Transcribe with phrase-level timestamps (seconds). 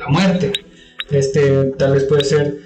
[0.00, 0.52] la muerte.
[1.10, 2.58] Este, tal vez puede ser,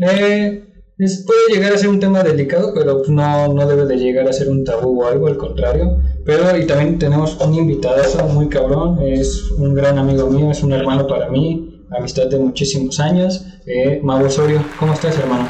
[0.00, 0.64] eh,
[0.96, 4.48] puede llegar a ser un tema delicado, pero no, no debe de llegar a ser
[4.48, 5.98] un tabú o algo, al contrario.
[6.24, 10.72] Pero y también tenemos un invitado muy cabrón, es un gran amigo mío, es un
[10.72, 15.48] hermano para mí, amistad de muchísimos años, eh, Mau Osorio, ¿cómo estás hermano?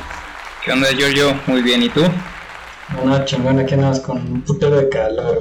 [0.65, 1.35] ¿Qué onda Giorgio?
[1.47, 2.01] Muy bien, ¿y tú?
[3.05, 5.39] No, chingón, aquí nada más con un putero de calor,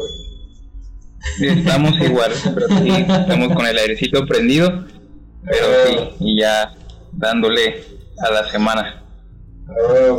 [1.41, 4.85] Estamos igual, pero sí, estamos con el airecito prendido,
[5.45, 6.73] pero sí, y ya
[7.11, 7.83] dándole
[8.19, 9.03] a la semana.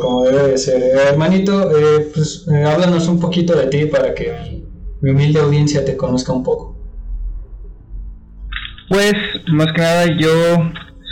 [0.01, 0.83] como debe de ser.
[0.83, 4.63] Eh, hermanito, eh, pues eh, háblanos un poquito de ti para que
[5.01, 6.75] mi humilde audiencia te conozca un poco.
[8.89, 9.15] Pues,
[9.49, 10.31] más que nada, yo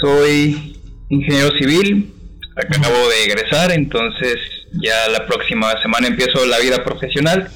[0.00, 0.76] soy
[1.08, 2.12] ingeniero civil,
[2.56, 4.36] acabo de egresar, entonces
[4.82, 7.48] ya la próxima semana empiezo la vida profesional.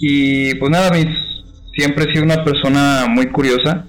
[0.00, 0.90] Y pues nada,
[1.76, 3.86] siempre he sido una persona muy curiosa,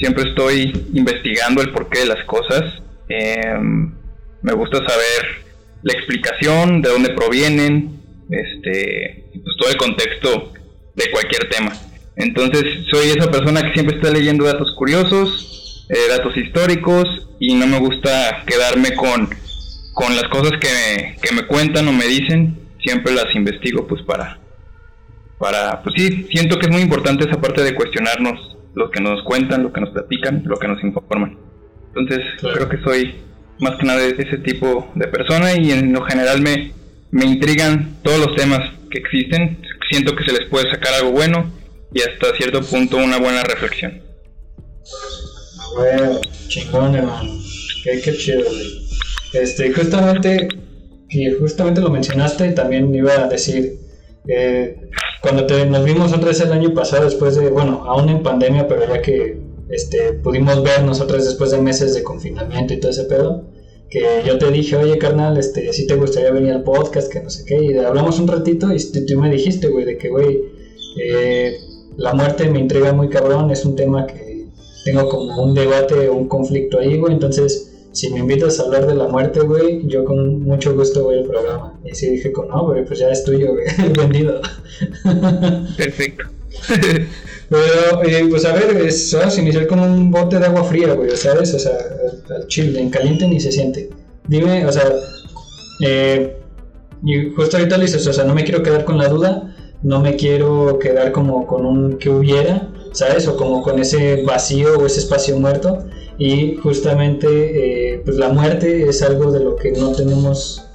[0.00, 2.82] siempre estoy investigando el porqué de las cosas.
[3.08, 3.92] Em,
[4.42, 5.44] me gusta saber
[5.82, 10.52] la explicación, de dónde provienen, este, pues todo el contexto
[10.94, 11.72] de cualquier tema.
[12.16, 17.66] Entonces soy esa persona que siempre está leyendo datos curiosos, eh, datos históricos y no
[17.66, 19.28] me gusta quedarme con,
[19.92, 24.02] con las cosas que me, que me cuentan o me dicen, siempre las investigo pues
[24.02, 24.38] para,
[25.38, 29.22] para, pues sí, siento que es muy importante esa parte de cuestionarnos lo que nos
[29.24, 31.38] cuentan, lo que nos platican, lo que nos informan.
[31.88, 33.14] Entonces creo que soy
[33.58, 36.72] más que nada ese tipo de persona y en lo general me,
[37.10, 39.58] me intrigan todos los temas que existen,
[39.90, 41.50] siento que se les puede sacar algo bueno
[41.92, 44.00] y hasta cierto punto una buena reflexión.
[45.76, 47.38] Bueno, chingón, hermano.
[47.84, 48.44] Qué, qué chido,
[49.32, 50.48] Este, justamente,
[51.08, 53.74] y justamente lo mencionaste, también iba a decir,
[54.28, 54.76] eh,
[55.20, 58.66] cuando te, nos vimos otra vez el año pasado, después de, bueno, aún en pandemia,
[58.66, 63.04] pero ya que este, pudimos ver nosotros después de meses de confinamiento y todo ese
[63.04, 63.44] pedo,
[63.90, 67.28] que yo te dije, oye carnal, este, si te gustaría venir al podcast, que no
[67.28, 70.40] sé qué, y hablamos un ratito y tú me dijiste, güey, de que, güey,
[70.96, 71.56] eh,
[71.96, 74.46] la muerte me intriga muy cabrón, es un tema que
[74.84, 78.94] tengo como un debate un conflicto ahí, güey, entonces, si me invitas a hablar de
[78.94, 81.78] la muerte, güey, yo con mucho gusto voy al programa.
[81.84, 84.40] Y sí dije, no, güey, pues ya es tuyo, güey, vendido.
[85.76, 86.24] Perfecto.
[87.48, 91.10] Pero, eh, pues a ver, es, a iniciar con un bote de agua fría, güey,
[91.16, 91.52] ¿sabes?
[91.52, 91.72] O sea,
[92.36, 93.90] al chile, en caliente ni se siente.
[94.28, 94.84] Dime, o sea,
[95.84, 96.36] eh,
[97.02, 99.52] y justo ahorita le dices, o sea, no me quiero quedar con la duda,
[99.82, 103.26] no me quiero quedar como con un que hubiera, ¿sabes?
[103.26, 105.86] O como con ese vacío o ese espacio muerto.
[106.20, 110.66] Y justamente, eh, pues la muerte es algo de lo que no tenemos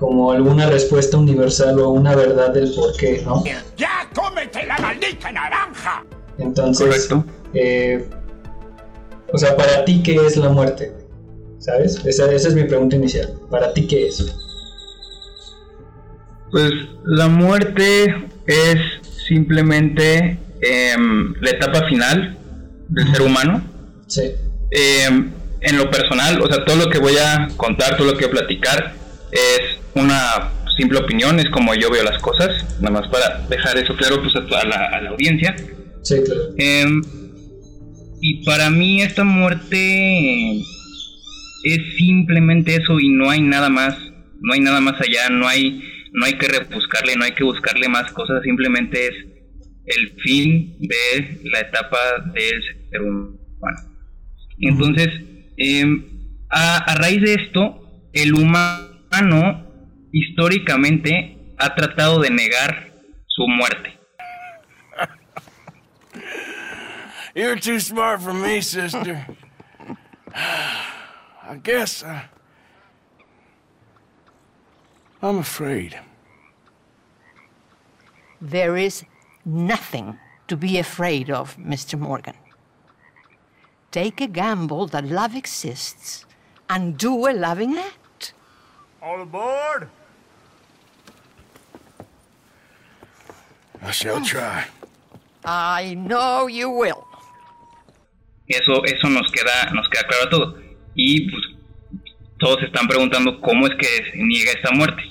[0.00, 3.44] como alguna respuesta universal o una verdad del por qué, ¿no?
[3.76, 6.04] ¡Ya cómete la maldita naranja!
[6.38, 7.08] Entonces,
[7.54, 8.04] eh,
[9.32, 10.92] o sea, para ti, ¿qué es la muerte?
[11.60, 12.04] ¿Sabes?
[12.04, 13.32] Esa, es mi pregunta inicial.
[13.52, 14.34] ¿Para ti qué es?
[16.50, 16.72] Pues
[17.04, 18.06] la muerte
[18.48, 18.80] es
[19.28, 22.36] simplemente em, la etapa final
[22.88, 23.62] del ser humano.
[24.08, 24.32] Sí.
[24.70, 28.26] Em, en lo personal, o sea, todo lo que voy a contar, todo lo que
[28.26, 28.94] voy a platicar,
[29.32, 33.96] es una simple opinión, es como yo veo las cosas, nada más para dejar eso
[33.96, 35.54] claro pues, a, la, audiencia.
[36.02, 36.40] Sí, claro.
[36.58, 37.02] Em,
[38.20, 40.60] y para mí esta muerte
[41.64, 43.96] es simplemente eso y no hay nada más,
[44.40, 45.82] no hay nada más allá, no hay,
[46.12, 49.14] no hay que rebuscarle, no hay que buscarle más cosas, simplemente es
[49.86, 51.98] el fin de la etapa
[52.34, 53.93] del ser humano.
[54.58, 55.08] Entonces,
[55.56, 56.04] em,
[56.50, 57.80] a, a raíz de esto,
[58.12, 59.66] el humano
[60.12, 62.92] históricamente ha tratado de negar
[63.26, 63.98] su muerte.
[67.34, 69.26] You're too smart for me, sister.
[70.34, 72.22] I guess uh,
[75.20, 75.98] I'm afraid.
[78.40, 79.04] There is
[79.44, 80.18] nothing
[80.48, 81.98] to be afraid of, Mr.
[81.98, 82.34] Morgan.
[83.94, 86.26] Take a gamble that love exists
[86.68, 88.32] and do a loving act.
[89.00, 89.88] All aboard!
[93.80, 94.64] I shall try.
[95.44, 97.06] I know you will.
[98.48, 100.58] Eso, eso nos queda, nos queda claro a todo.
[100.96, 101.44] Y pues
[102.40, 105.04] todos se están preguntando cómo es que se niega esta muerte.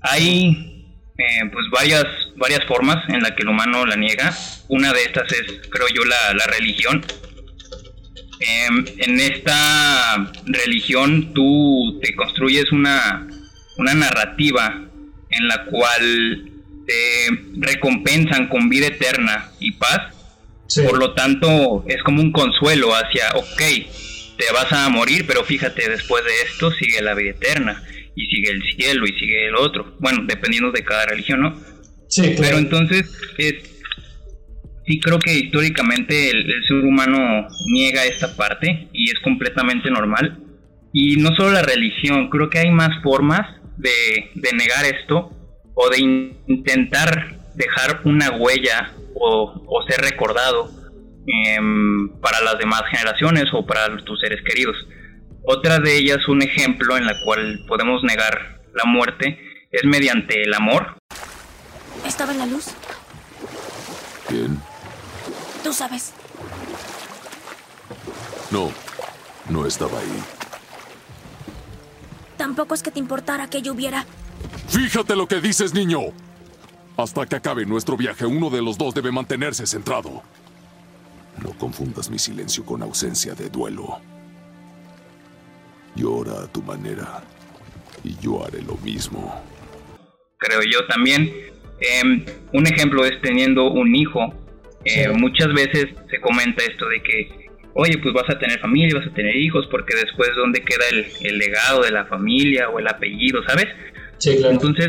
[0.00, 0.86] Hay
[1.18, 2.04] eh, pues varias,
[2.36, 4.32] varias formas en las que el humano la niega.
[4.68, 7.04] Una de estas es, creo yo, la, la religión.
[8.44, 13.28] Em, en esta religión tú te construyes una,
[13.76, 14.84] una narrativa
[15.30, 16.50] en la cual
[16.84, 17.28] te
[17.58, 20.12] recompensan con vida eterna y paz.
[20.88, 23.62] Por lo tanto, es como un consuelo hacia, ok,
[24.38, 27.82] te vas a morir, pero fíjate, después de esto sigue la vida eterna
[28.16, 29.94] y sigue el cielo y sigue el otro.
[30.00, 31.60] Bueno, dependiendo de cada religión, ¿no?
[32.08, 33.04] Sí, Pero entonces,
[34.86, 40.38] sí creo que históricamente el, ser humano niega esta parte y es completamente normal.
[40.92, 43.46] Y no solo la religión, creo que hay más formas
[43.78, 45.30] de, negar esto
[45.74, 46.00] o de
[46.46, 50.70] intentar dejar una huella o, ser recordado
[51.26, 54.76] em, para las demás generaciones o para tus seres queridos.
[55.44, 59.38] Otra de ellas, un ejemplo en la cual podemos negar la muerte,
[59.70, 60.98] es mediante el amor.
[62.06, 62.74] ¿Estaba en la luz?
[64.28, 64.71] ¿Quién?
[65.72, 66.12] Tú sabes.
[68.50, 68.70] No,
[69.48, 70.22] no estaba ahí.
[72.36, 74.04] Tampoco es que te importara que yo hubiera.
[74.68, 76.00] Fíjate lo que dices, niño.
[76.98, 80.22] Hasta que acabe nuestro viaje, uno de los dos debe mantenerse centrado.
[81.42, 83.98] No confundas mi silencio con ausencia de duelo.
[85.96, 87.22] Llora a tu manera
[88.04, 89.42] y yo haré lo mismo.
[90.36, 91.32] Creo yo también.
[91.80, 94.34] Em, un ejemplo es teniendo un hijo.
[94.84, 99.08] Eh, muchas veces se comenta esto de que, oye, pues vas a tener familia, vas
[99.08, 102.88] a tener hijos, porque después dónde queda el, el legado de la familia o el
[102.88, 103.66] apellido, ¿sabes?
[104.18, 104.54] Sí, claro.
[104.54, 104.88] Entonces,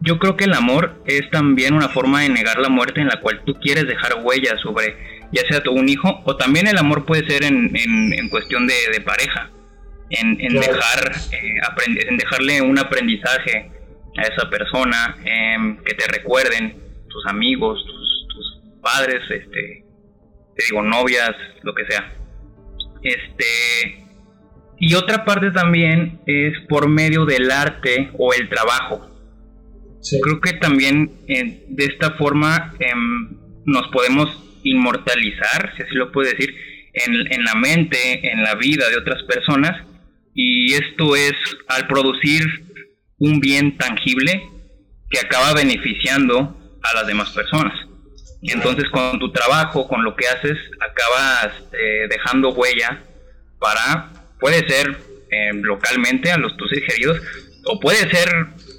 [0.00, 3.20] yo creo que el amor es también una forma de negar la muerte en la
[3.20, 4.96] cual tú quieres dejar huellas sobre
[5.32, 9.00] ya sea un hijo o también el amor puede ser en, en, cuestión de, de,
[9.00, 9.50] pareja,
[10.10, 13.70] en, en dejar eh, en dejarle un aprendizaje
[14.16, 16.76] a esa persona, em, que te recuerden
[17.08, 18.09] tus amigos, tus
[18.80, 19.84] padres, este,
[20.56, 21.32] te digo novias,
[21.62, 22.12] lo que sea.
[23.02, 24.00] Este
[24.82, 29.06] y otra parte también es por medio del arte o el trabajo.
[30.22, 33.36] Creo que también eh, de esta forma em,
[33.66, 34.30] nos podemos
[34.62, 36.54] inmortalizar, si así lo puedo decir,
[36.94, 39.86] en, en, la mente, en la vida de otras personas.
[40.34, 41.34] Y esto es
[41.68, 42.42] al producir
[43.18, 44.42] un bien tangible
[45.10, 47.74] que acaba beneficiando a las demás personas.
[48.42, 53.02] Y entonces con tu trabajo, con lo que haces, acabas eh, dejando huella
[53.58, 54.96] para, puede ser
[55.30, 57.20] eh, localmente a los tus queridos,
[57.64, 58.28] o puede ser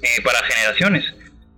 [0.02, 1.04] eh, para generaciones.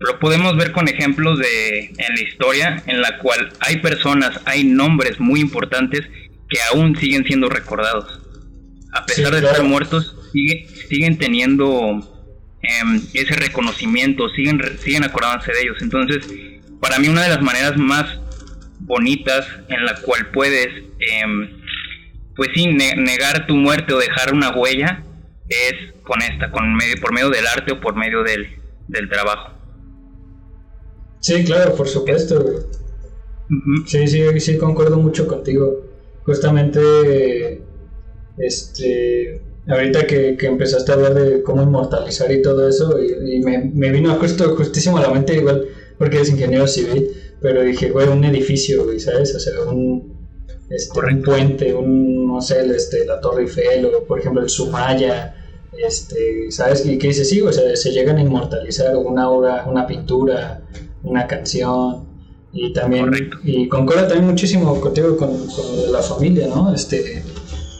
[0.00, 4.64] Lo podemos ver con ejemplos de en la historia en la cual hay personas, hay
[4.64, 6.02] nombres muy importantes
[6.48, 8.20] que aún siguen siendo recordados.
[8.92, 10.14] A pesar de estar muertos,
[10.88, 12.00] siguen teniendo
[12.62, 15.78] em, ese reconocimiento, siguen, siguen acordándose de ellos.
[15.80, 16.28] Entonces,
[16.84, 18.04] para mí una de las maneras más
[18.80, 21.48] bonitas en la cual puedes, em,
[22.36, 25.02] pues sí, negar tu muerte o dejar una huella
[25.48, 28.48] es con esta, con medio, por medio del arte o por medio del,
[28.88, 29.54] del trabajo.
[31.20, 32.68] Sí, claro, por supuesto.
[33.86, 35.86] Sí, sí, sí, concuerdo mucho contigo.
[36.26, 37.62] Justamente,
[38.36, 43.90] este, ahorita que, empezaste a hablar de cómo inmortalizar y todo eso, y, me, me,
[43.90, 45.66] vino justo, justísimo a la mente, igual,
[46.04, 47.10] porque eres ingeniero civil,
[47.40, 49.34] pero dije, güey, un edificio, güey, ¿sabes?
[49.34, 50.14] O sea, un,
[50.68, 55.34] este, un puente, un, no sé, este, la Torre Eiffel, o por ejemplo el Sumaya,
[55.72, 56.84] este, ¿sabes?
[56.84, 60.60] Y que dice, sí, o sea, se llegan a inmortalizar una obra, una pintura,
[61.02, 62.06] una canción,
[62.52, 63.10] y también,
[63.42, 66.74] y concuerdo también muchísimo contigo con, con la familia, ¿no?
[66.74, 67.22] Este,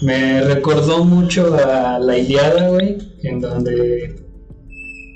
[0.00, 4.24] me recordó mucho a la Iliada, güey, en donde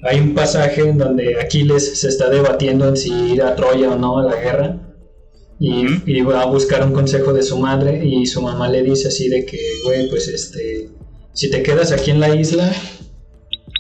[0.02, 3.97] hay un pasaje en donde Aquiles se está debatiendo en si ir a Troya o
[3.97, 4.85] no a la guerra.
[5.61, 9.09] Y, y, va a buscar un consejo de su madre y su mamá le dice
[9.09, 10.88] así de que, güey, pues este,
[11.33, 12.73] si te quedas aquí en la isla,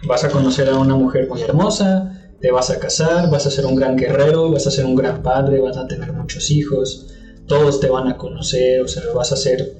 [0.06, 3.66] vas a conocer a una mujer muy hermosa, te vas a casar, vas a ser
[3.66, 7.06] un gran guerrero, vas a ser un gran padre, vas a tener muchos hijos,
[7.46, 9.72] todos te van a conocer, o sea, vas a ser,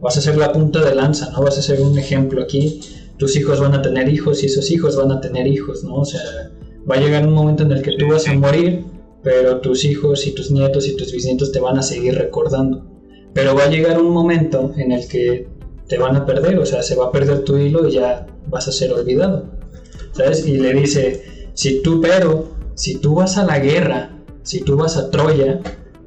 [0.00, 1.42] vas a ser la punta de lanza, ¿no?
[1.42, 2.80] Vas a ser un ejemplo aquí,
[3.22, 5.94] tus hijos van a tener hijos y esos hijos van a tener hijos, ¿no?
[5.94, 6.50] O sea,
[6.90, 8.84] va a llegar un momento en el que tú vas a morir,
[9.22, 12.84] pero tus hijos y tus nietos y tus bisnietos te van a seguir recordando.
[13.32, 15.46] Pero va a llegar un momento en el que
[15.86, 18.66] te van a perder, o sea, se va a perder tu hilo y ya vas
[18.66, 19.52] a ser olvidado,
[20.10, 20.44] ¿sabes?
[20.44, 21.22] Y le dice,
[21.54, 25.60] si tú, pero, si tú vas a la guerra, si tú vas a Troya,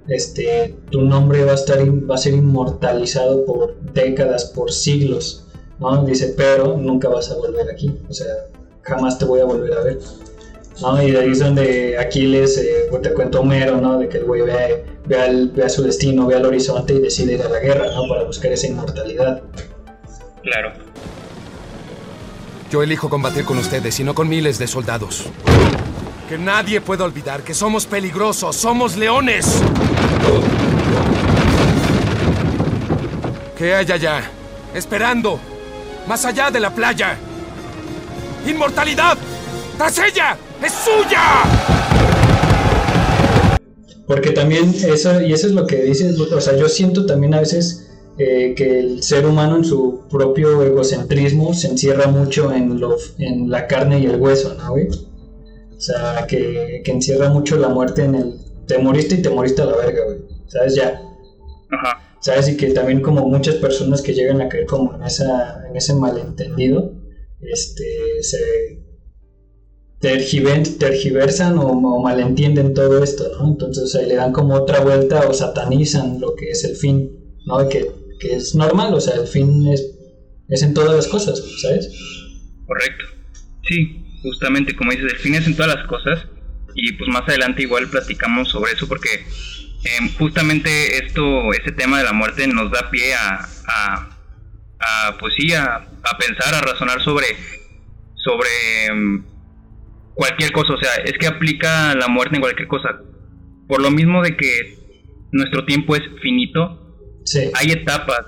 [0.09, 5.44] este, tu nombre va a, estar, va a ser inmortalizado por décadas, por siglos,
[5.79, 6.03] ¿no?
[6.05, 8.27] Dice, pero nunca vas a volver aquí, o sea,
[8.81, 9.99] jamás te voy a volver a ver.
[10.81, 11.01] ¿no?
[11.01, 13.97] Y de ahí es donde Aquiles, eh, te cuento Homero, ¿no?
[13.97, 17.33] De que el güey ve, ve, ve, a su destino, ve al horizonte y decide
[17.33, 18.07] ir a la guerra, ¿no?
[18.09, 19.41] Para buscar esa inmortalidad.
[20.43, 20.73] Claro.
[22.69, 25.25] Yo elijo combatir con ustedes y no con miles de soldados.
[26.27, 29.61] Que nadie pueda olvidar que somos peligrosos, somos leones.
[33.57, 34.29] ¿Qué hay allá?
[34.75, 35.39] esperando,
[36.07, 37.17] más allá de la playa.
[38.47, 39.17] ¡Inmortalidad!
[39.77, 40.37] ¡Tras ella!
[40.63, 41.21] ¡Es suya!
[44.07, 47.39] Porque también eso, y eso es lo que dices, o sea, yo siento también a
[47.39, 52.97] veces eh, que el ser humano en su propio egocentrismo se encierra mucho en, lo,
[53.17, 54.87] en la carne y el hueso, ¿no, güey?
[54.89, 58.35] O sea, que, que encierra mucho la muerte en el...
[58.67, 60.17] Te moriste y te moriste a la verga, güey.
[60.47, 60.75] ¿Sabes?
[60.75, 61.01] Ya.
[61.71, 62.04] Ajá.
[62.19, 62.49] ¿Sabes?
[62.49, 65.93] Y que también como muchas personas que llegan a caer como en, esa, en ese
[65.93, 66.93] malentendido,
[67.41, 68.85] este, se
[69.99, 73.49] tergiversan o, malentienden todo esto, ¿no?
[73.49, 77.11] Entonces o sea, le dan como otra vuelta o satanizan lo que es el fin,
[77.45, 77.67] ¿no?
[77.69, 77.87] Que,
[78.19, 79.83] que es normal, o sea, el fin es,
[80.49, 81.89] es en todas las cosas, ¿sabes?
[82.67, 83.05] Correcto.
[83.67, 86.19] Sí, justamente como dices, el fin es en todas las cosas
[86.75, 89.09] y pues más adelante igual platicamos sobre eso porque
[89.85, 94.09] eh, justamente esto, este tema de la muerte nos da pie a, a,
[94.79, 97.27] a, pues sí, a, a pensar, a razonar sobre,
[98.15, 98.49] sobre
[98.93, 99.25] mm,
[100.15, 102.99] cualquier cosa, o sea, es que aplica la muerte en cualquier cosa.
[103.67, 104.77] Por lo mismo de que
[105.31, 106.81] nuestro tiempo es finito,
[107.27, 107.49] Sí.
[107.55, 108.21] hay etapas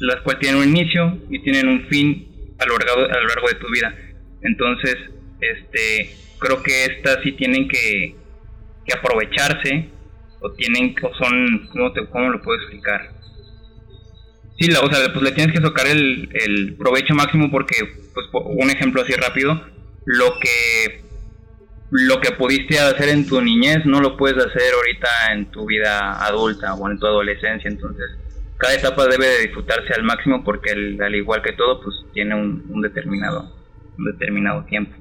[0.00, 3.48] las cuales tienen un inicio y tienen un fin a lo largo, a lo largo
[3.48, 3.92] de tu vida.
[4.42, 4.94] Entonces,
[5.40, 8.14] este, creo que estas sí tienen que,
[8.86, 9.88] que aprovecharse
[10.40, 13.10] o tienen o son, ¿cómo, te, cómo lo puedo explicar?
[14.58, 17.76] Sí, la, o sea, pues le tienes que sacar el, el provecho máximo porque,
[18.14, 19.60] pues, un ejemplo así rápido,
[20.04, 21.06] lo que
[21.90, 26.22] lo que pudiste hacer en tu niñez no lo puedes hacer ahorita en tu vida
[26.22, 28.04] adulta o en tu adolescencia, entonces
[28.58, 32.34] cada etapa debe de disfrutarse al máximo porque el- al igual que todo pues tiene
[32.34, 33.54] un, un determinado
[33.96, 34.94] un determinado tiempo.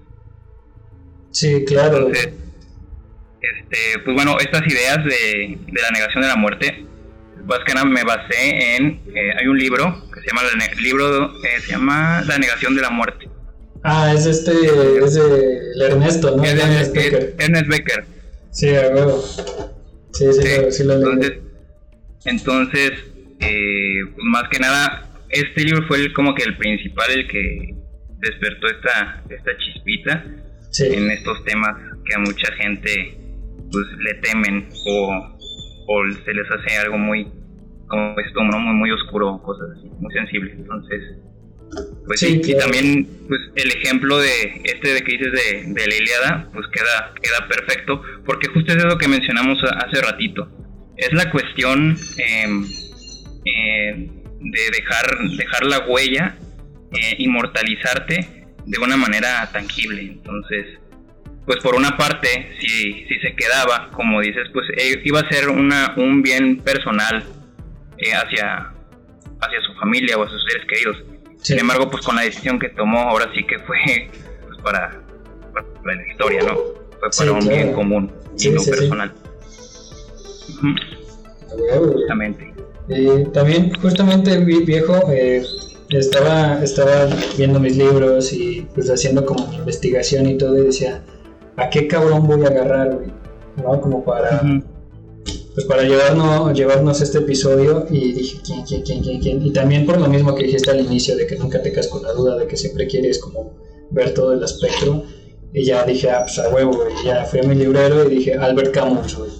[1.31, 1.97] Sí, claro.
[1.97, 2.33] Entonces,
[3.55, 6.85] este, pues bueno, estas ideas de, de la negación de la muerte,
[7.45, 10.81] más que nada me basé en, eh, hay un libro que se llama, la ne-
[10.81, 13.29] libro, eh, se llama La negación de la muerte.
[13.83, 16.43] Ah, es este, es de el Ernesto, ¿no?
[16.43, 17.35] Es de Ernest es- Becker.
[17.39, 18.05] Ernest Becker.
[18.51, 19.21] Sí, a huevo.
[20.13, 21.03] Sí, sí, Sí, lo- sí lo leí.
[21.13, 21.39] entonces,
[22.25, 22.91] entonces
[23.39, 27.75] eh, pues más que nada, este libro fue el- como que el principal, el que
[28.19, 30.25] despertó esta, esta chispita
[30.71, 30.87] Sí.
[30.91, 33.17] en estos temas que a mucha gente
[33.71, 35.37] pues le temen o,
[35.87, 37.27] o se les hace algo muy,
[37.87, 38.59] como esto, ¿no?
[38.59, 40.53] muy, muy oscuro, cosas así, muy sensible.
[40.53, 41.01] Entonces,
[42.05, 45.87] pues Sí, sí, y también pues el ejemplo de este de que dices de, de
[45.87, 50.49] la Ilíada, pues queda, queda perfecto, porque justo es lo que mencionamos hace ratito.
[50.95, 52.65] Es la cuestión em,
[53.45, 54.09] eh,
[54.39, 56.37] de dejar, dejar la huella,
[56.93, 60.01] eh, inmortalizarte de una manera tangible.
[60.01, 60.65] Entonces,
[61.47, 62.27] pues por una parte,
[62.59, 67.23] si, si se quedaba, como dices, pues eh, iba a ser una, un bien personal
[67.97, 68.73] eh, hacia,
[69.41, 70.97] hacia su familia o a sus seres queridos.
[71.41, 71.53] Sí.
[71.53, 73.77] Sin embargo, pues con la decisión que tomó, ahora sí que fue
[74.45, 75.01] pues, para,
[75.53, 76.55] para la historia, ¿no?
[76.99, 77.55] Fue Sí, para un claro.
[77.55, 79.13] bien común y no personal.
[81.55, 81.93] Huevo, güey.
[81.93, 82.53] Justamente.
[82.89, 85.43] Y también, justamente, vi- viejo, eh,
[85.89, 91.03] estaba, estaba viendo mis libros y pues haciendo como mi investigación y todo, y decía,
[91.57, 93.07] ¿a qué cabrón voy a agarrar, güey?
[93.57, 93.81] ¿No?
[93.81, 94.63] Como para, Ujú.
[95.55, 99.45] pues para llevarnos, llevarnos este episodio y dije, ¿quién, quién, quién, quién, quién?
[99.45, 102.03] Y también por lo mismo que dijiste al inicio, de que nunca te quedas con
[102.03, 103.57] la duda, de que siempre quieres como
[103.91, 105.03] ver todo el espectro.
[105.53, 106.93] Y ya dije, ah, pues a huevo, güey.
[107.05, 109.31] Ya fui a mi librero y dije, Albert Camus, güey.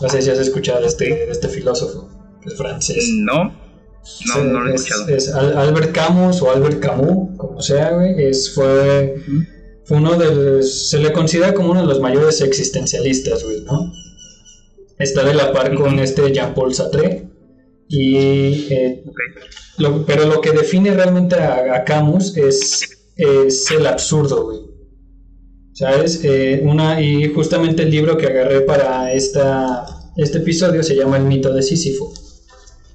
[0.00, 2.08] No sé si has escuchado este, este filósofo,
[2.42, 3.04] que es francés.
[3.24, 5.08] No, no, no lo he Es- escuchado.
[5.08, 8.20] Es, Al- Albert Camus o Albert Camus, como sea, güey.
[8.24, 9.57] Es, fue, fue
[9.90, 13.92] uno de los- Se le considera como uno de los mayores existencialistas, güey, ¿no?
[14.98, 17.28] Está de la par con este Jean-Paul Sartre.
[17.88, 18.16] Y.
[18.70, 19.04] eh,
[19.78, 22.80] lo- pero lo que define realmente a, a Camus es,
[23.16, 24.58] es el absurdo, güey.
[25.72, 26.20] ¿Sabes?
[26.24, 31.24] Eh, una, y justamente el libro que agarré para esta, este episodio se llama El
[31.24, 32.12] mito de Sísifo.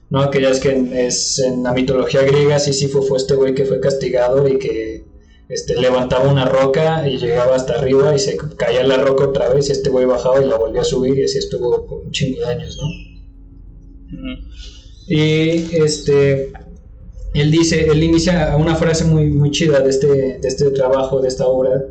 [0.09, 0.29] ¿No?
[0.29, 3.65] Que ya es que en, es, en la mitología griega Sísifo fue este güey que
[3.65, 5.05] fue castigado y que
[5.49, 9.69] este, levantaba una roca y llegaba hasta arriba y se caía la roca otra vez
[9.69, 12.39] y este güey bajaba y la volvió a subir y así estuvo por un chingo
[12.39, 12.87] de años, ¿no?
[15.07, 16.51] Y este,
[17.33, 20.07] él dice, él inicia una frase muy, muy chida de este,
[20.39, 21.83] de este trabajo, de esta obra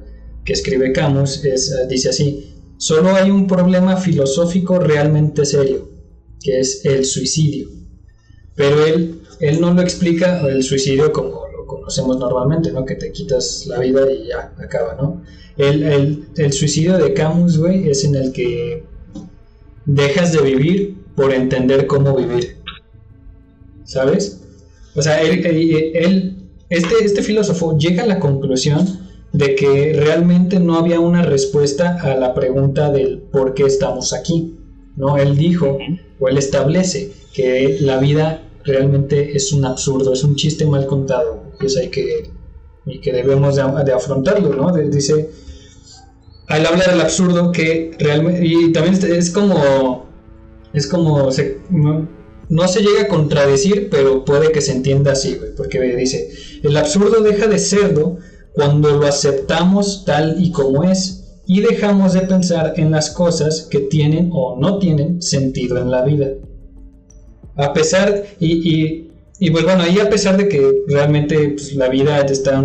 [0.44, 5.88] que escribe Camus, es, dice así, solo hay un problema filosófico realmente serio,
[6.40, 7.68] que es el suicidio.
[8.54, 11.41] Pero él, él no lo explica el suicidio como
[11.76, 12.84] conocemos normalmente, ¿no?
[12.84, 15.22] Que te quitas la vida y ya, acaba, ¿no?
[15.56, 18.84] El, el, el suicidio de Camus, güey, es en el que
[19.84, 22.56] dejas de vivir por entender cómo vivir.
[23.84, 24.40] ¿Sabes?
[24.94, 25.44] O sea, él,
[25.94, 26.36] él-
[26.70, 29.00] este, este filósofo llega a la conclusión
[29.32, 34.56] de que realmente no había una respuesta a la pregunta del por qué estamos aquí.
[34.96, 35.16] ¿no?
[35.18, 35.78] Él dijo,
[36.18, 41.41] o él establece, que la vida realmente es un absurdo, es un chiste mal contado,
[41.60, 42.30] y, es hay que,
[42.86, 44.54] y que debemos de, afrontarlo.
[44.54, 44.72] ¿no?
[44.72, 45.30] Dice,
[46.48, 50.06] él habla del absurdo que realmente, y también es, como,
[50.72, 51.28] es como,
[51.70, 52.08] no,
[52.48, 56.30] no se llega a contradecir, pero puede que se entienda así, güey, porque dice,
[56.62, 58.18] el absurdo deja de serlo
[58.52, 63.80] cuando lo aceptamos tal y como es y dejamos de pensar en las cosas que
[63.80, 66.28] tienen o no tienen sentido en la vida.
[67.56, 69.10] A pesar, y,
[69.44, 72.64] y pues bueno, ahí a pesar de que realmente pues, la vida está,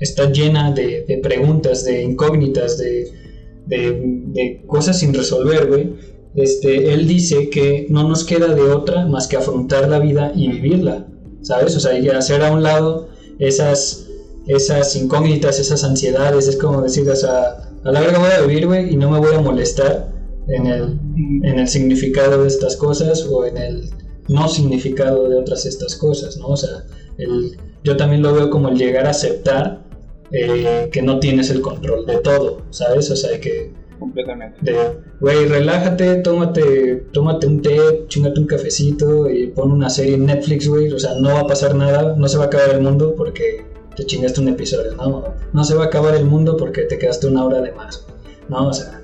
[0.00, 5.92] está llena de, preguntas, de incógnitas, de cosas sin resolver, güey,
[6.34, 10.48] este, él dice que no nos queda de otra más que afrontar la vida y
[10.48, 11.06] vivirla,
[11.42, 11.76] ¿sabes?
[11.76, 14.06] O sea, y hacer a un lado esas,
[14.46, 18.66] esas incógnitas, esas ansiedades, es como decir, o sea, a la verga voy a vivir,
[18.66, 20.12] güey, y no me voy a molestar
[20.48, 20.98] en el,
[21.44, 23.90] en el significado de estas cosas o en el
[24.28, 26.48] no significado de otras estas cosas, ¿no?
[26.48, 26.84] O sea,
[27.18, 29.84] el, yo también lo veo como el llegar a aceptar
[30.30, 33.10] eh, que no tienes el control de todo, ¿sabes?
[33.10, 34.58] O sea, que Completamente.
[34.62, 34.76] de,
[35.20, 40.68] güey, relájate, tómate, tómate un té, chingate un cafecito y pon una serie en Netflix,
[40.68, 43.14] güey, o sea, no va a pasar nada, no se va a acabar el mundo
[43.16, 43.64] porque
[43.94, 47.28] te chingaste un episodio, no, no se va a acabar el mundo porque te quedaste
[47.28, 48.04] una hora de más,
[48.48, 49.02] no, o sea.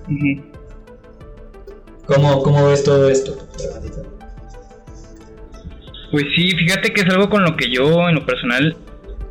[2.07, 3.37] ¿cómo, cómo ves todo esto?
[6.11, 8.77] Pues sí, fíjate que es algo con lo que yo en lo personal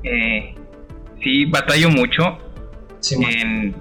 [0.03, 0.55] eh,
[1.21, 2.39] sí batallo mucho
[3.01, 3.75] Sí, en,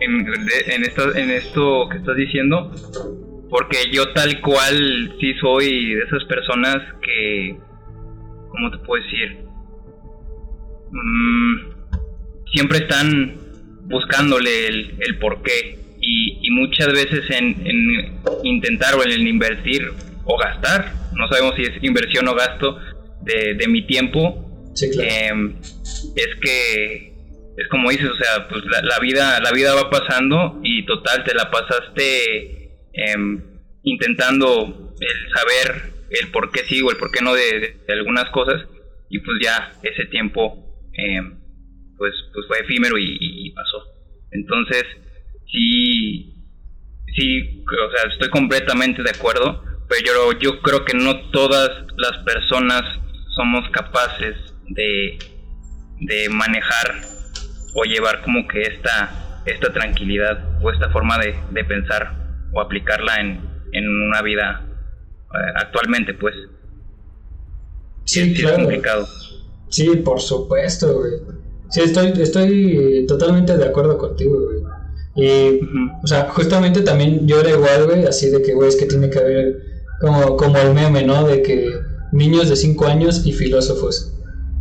[0.00, 0.26] en,
[0.66, 2.72] en, esto, en esto que estás diciendo,
[3.50, 7.56] porque yo tal cual sí soy de esas personas que,
[8.48, 9.38] ¿cómo te puedo decir?
[10.92, 11.56] Mm,
[12.52, 13.36] siempre están
[13.84, 19.90] buscándole el, el porqué y, y muchas veces en, en intentar o en el invertir
[20.24, 22.78] o gastar, no sabemos si es inversión o gasto
[23.22, 25.08] de, de mi tiempo, Sí, claro.
[25.10, 25.54] eh,
[26.16, 27.12] es que
[27.58, 31.22] es como dices, o sea, pues la, la vida la vida va pasando y total
[31.24, 33.42] te la pasaste em,
[33.82, 37.92] intentando el saber el por qué sí o el por qué no de, de- de
[37.92, 38.62] algunas cosas
[39.10, 41.38] y pues ya ese tiempo em,
[41.98, 43.82] pues pues fue efímero y, y- y pasó.
[44.30, 44.84] Entonces
[45.50, 46.28] sí
[47.14, 52.24] sí, o sea, estoy completamente de acuerdo, pero yo, yo creo que no todas las
[52.24, 52.82] personas
[53.34, 54.36] somos capaces
[54.68, 55.18] de,
[56.00, 57.02] de manejar
[57.74, 62.14] o llevar como que esta, esta tranquilidad o esta forma de, de pensar
[62.52, 63.40] o aplicarla en,
[63.72, 64.66] en una vida
[65.34, 66.34] eh, actualmente, pues.
[68.04, 69.06] Sí, es complicado.
[69.68, 71.12] Sí, por supuesto, güey.
[71.70, 74.62] Sí, estoy, estoy totalmente de acuerdo contigo, güey.
[75.14, 75.60] Y,
[76.02, 79.10] o sea, justamente también yo era igual, güey, así de que, güey, es que tiene
[79.10, 79.71] que haber
[80.02, 81.26] como, como el meme, ¿no?
[81.26, 81.70] De que
[82.12, 84.12] niños de 5 años y filósofos.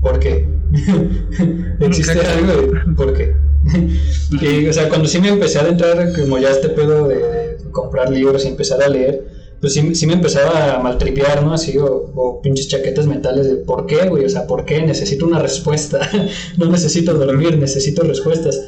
[0.02, 0.48] ¿Por qué?
[1.80, 2.68] ¿Existe algo?
[2.68, 2.96] güey?
[2.96, 3.36] ¿Por qué?
[4.42, 7.72] y, o sea, cuando sí me empecé a entrar como ya este pedo de, de
[7.72, 9.26] comprar libros y empezar a leer,
[9.60, 11.54] pues sí, sí me empezaba a maltripear, ¿no?
[11.54, 14.26] Así, o, o pinches chaquetas mentales de ¿por qué, güey?
[14.26, 14.82] O sea, ¿por qué?
[14.82, 16.08] Necesito una respuesta.
[16.58, 18.60] no necesito dormir, necesito respuestas.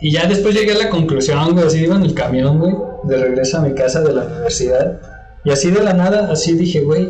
[0.00, 3.16] Y ya después llegué a la conclusión, güey, así iba en el camión, güey, de
[3.16, 5.17] regreso a mi casa de la universidad.
[5.44, 7.08] Y así de la nada, así dije, güey,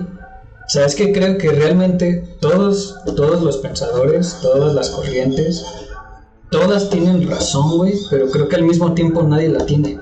[0.69, 1.12] ¿sabes qué?
[1.12, 5.64] Creo que realmente todos, todos los pensadores, todas las corrientes,
[6.51, 9.99] todas tienen razón, güey, pero creo que al mismo tiempo nadie la tiene.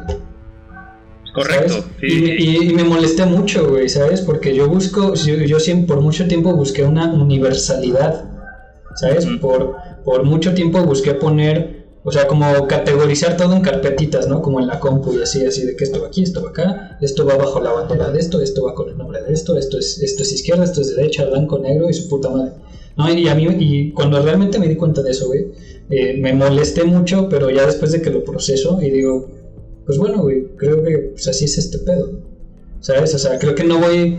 [1.35, 1.85] Correcto.
[2.01, 4.23] y, y- y me molesté mucho, güey, ¿sabes?
[4.23, 8.25] Porque yo busco, yo, yo siempre, por mucho tiempo busqué una universalidad,
[8.95, 9.27] ¿sabes?
[9.41, 14.40] Por, por mucho tiempo busqué poner, o sea, como categorizar todo en carpetitas, ¿no?
[14.40, 16.99] Como en la compu y así, así de que esto va aquí, esto va acá,
[17.01, 19.77] esto va bajo la bandera de esto, esto va con el nombre de esto, esto
[19.77, 22.53] es, esto es izquierda, esto es derecha, blanco, negro y su puta madre.
[22.97, 23.12] ¿no?
[23.12, 25.47] Y a mí, y cuando realmente me di cuenta de eso, güey,
[25.90, 29.29] eh, me molesté mucho, pero ya después de que lo proceso y digo,
[29.85, 32.21] pues bueno, güey, creo que pues, así es este pedo,
[32.79, 33.16] ¿sabes?
[33.16, 34.19] O sea, creo que no voy,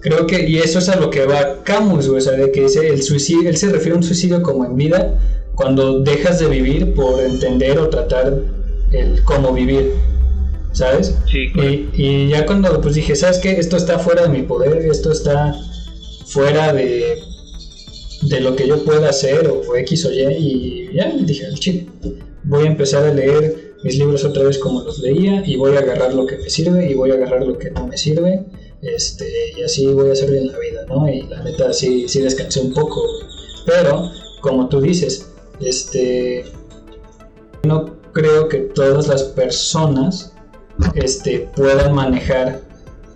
[0.00, 2.62] creo que, y eso es a lo que va Camus, güey, o sea, de que
[2.62, 5.18] dice el suicidio, él se refiere a un suicidio como en vida,
[5.56, 8.40] cuando dejas de vivir por entender o tratar
[8.92, 9.94] el cómo vivir,
[10.72, 11.16] ¿sabes?
[11.30, 11.48] Sí.
[11.54, 13.58] Y, y ya cuando pues dije, ¿sabes qué?
[13.58, 15.58] Esto está fuera de mi poder, esto está
[16.26, 17.18] fuera de,
[18.22, 21.86] de lo que yo pueda hacer o X o Y y ya dije, chile,
[22.44, 25.80] voy a empezar a leer mis libros otra vez como los leía y voy a
[25.80, 28.44] agarrar lo que me sirve y voy a agarrar lo que no me sirve
[28.82, 31.08] este, y así voy a hacer en la vida, ¿no?
[31.08, 33.02] Y la neta sí, sí descansé un poco,
[33.64, 36.44] pero como tú dices, este,
[37.64, 40.32] no creo que todas las personas
[40.94, 42.62] este, puedan manejar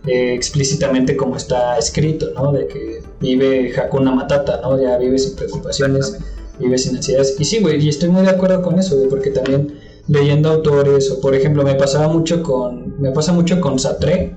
[0.07, 2.53] eh, explícitamente como está escrito, ¿no?
[2.53, 4.81] De que vive Hakuna Matata, ¿no?
[4.81, 6.19] Ya vive sin preocupaciones,
[6.59, 7.37] vive sin ansiedades.
[7.39, 11.11] Y sí, güey, y estoy muy de acuerdo con eso, güey, porque también leyendo autores,
[11.11, 14.35] o por ejemplo, me pasaba mucho con, me pasa mucho con Sartre,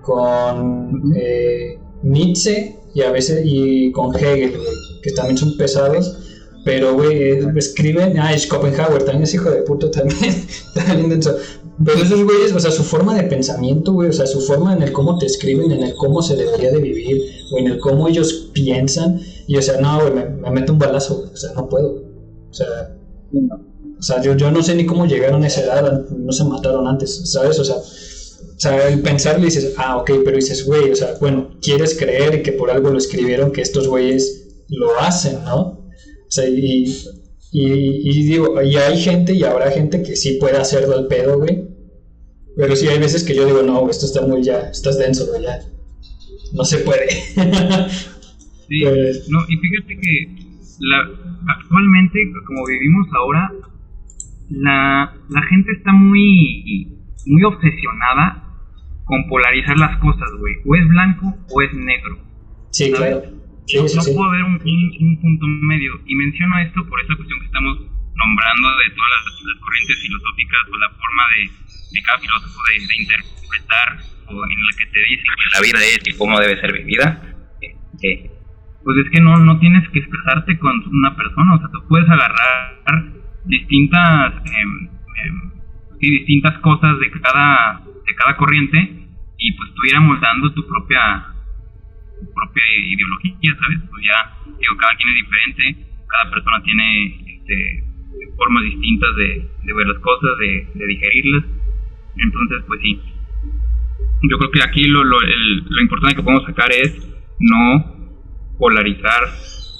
[0.00, 6.18] con eh, Nietzsche y a veces y con Hegel, güey, que también son pesados.
[6.64, 8.18] Pero, güey, escriben.
[8.18, 10.46] Ah, Schopenhauer también es hijo de puto también.
[10.74, 11.36] también denso.
[11.84, 14.82] Pero esos güeyes, o sea, su forma de pensamiento, güey, o sea, su forma en
[14.82, 17.22] el cómo te escriben, en el cómo se debería de vivir,
[17.52, 19.20] o en el cómo ellos piensan.
[19.46, 22.04] Y, o sea, no, güey, me, me meto un balazo, güey, o sea, no puedo.
[22.50, 22.96] O sea,
[23.98, 26.86] o sea yo, yo no sé ni cómo llegaron a esa edad, no se mataron
[26.86, 27.58] antes, ¿sabes?
[27.58, 31.50] O sea, o sea, el pensar dices, ah, ok, pero dices, güey, o sea, bueno,
[31.60, 35.81] quieres creer que por algo lo escribieron, que estos güeyes lo hacen, ¿no?
[36.32, 36.86] O sea, y,
[37.52, 41.36] y, y digo, y hay gente y habrá gente que sí puede hacerlo al pedo,
[41.36, 41.68] güey.
[42.56, 45.42] Pero sí hay veces que yo digo, no, esto está muy ya, estás denso, güey,
[45.42, 45.58] ya.
[46.54, 47.10] No se puede.
[48.66, 51.00] sí, pues, no, y fíjate que la,
[51.58, 53.52] actualmente, como vivimos ahora,
[54.48, 58.42] la, la gente está muy, muy obsesionada
[59.04, 60.54] con polarizar las cosas, güey.
[60.64, 62.16] O es blanco o es negro.
[62.70, 63.41] Sí, claro.
[63.66, 64.12] Sí, no, sí, no sí.
[64.14, 65.92] puedo ver un, un- un punto medio.
[66.06, 67.78] Y menciono esto por esta cuestión que estamos
[68.14, 71.40] nombrando de todas las, las corrientes filosóficas o la forma de,
[71.96, 73.88] de cada filósofo de, de interpretar
[74.28, 77.08] o en la que te dice que la vida es y cómo debe ser vivida.
[78.84, 82.08] Pues es que no, no tienes que casarte con una persona, o sea, tú puedes
[82.08, 82.82] agarrar
[83.44, 84.34] distintas
[86.00, 88.78] sí, distintas cosas de cada de cada corriente
[89.38, 91.26] y pues tú ir amoldando tu propia
[92.22, 93.78] tu propia ideología, ¿sabes?
[93.90, 95.64] Pues ya, digo, cada quien es diferente,
[96.06, 96.86] cada persona tiene
[97.34, 97.84] este,
[98.36, 101.44] formas distintas de, ver las cosas, de, de digerirlas,
[102.16, 103.00] entonces pues sí,
[104.30, 106.94] yo creo que aquí lo, lo, lo importante que podemos sacar es
[107.38, 108.02] no
[108.58, 109.24] polarizar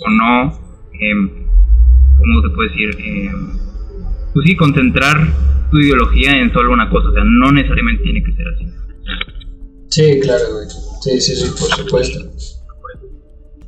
[0.01, 0.53] o no,
[0.99, 1.31] em,
[2.19, 2.91] ¿cómo se puede decir?
[2.99, 3.33] Em,
[4.35, 5.17] pues sí, concentrar
[5.71, 8.67] tu ideología en solo una cosa, o sea, no necesariamente tiene que ser así.
[9.89, 10.92] Sí, claro, güey.
[11.03, 12.31] Sí, sí, sí, por supuesto.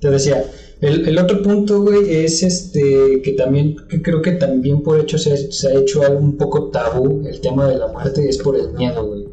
[0.01, 0.45] Te decía,
[0.81, 5.19] el, el otro punto, güey, es este, que también, que creo que también por hecho
[5.19, 8.57] se, se ha hecho algo un poco tabú, el tema de la muerte, es por
[8.57, 9.25] el miedo, güey.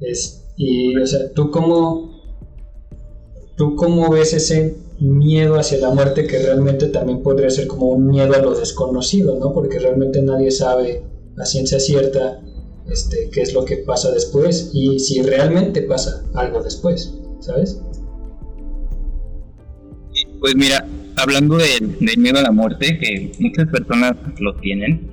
[0.00, 2.20] Es, y, o sea, ¿tú cómo,
[3.56, 8.08] tú cómo ves ese miedo hacia la muerte que realmente también podría ser como un
[8.08, 9.52] miedo a lo desconocido, ¿no?
[9.52, 11.02] Porque realmente nadie sabe
[11.36, 12.40] a ciencia cierta
[12.90, 17.80] este, qué es lo que pasa después y si realmente pasa algo después, ¿sabes?
[20.40, 25.10] Pues mira, hablando del, miedo a la muerte, que muchas personas lo tienen,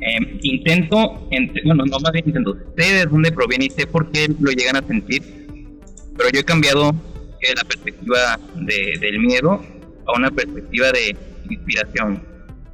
[0.00, 0.96] eh, intento,
[1.30, 4.50] ent- bueno, no más bien intento, sé de dónde proviene y sé por qué lo
[4.52, 5.22] llegan a sentir,
[6.16, 6.90] pero yo he cambiado
[7.42, 9.60] eh, la perspectiva de- del miedo
[10.06, 11.16] a una perspectiva de
[11.50, 12.22] inspiración.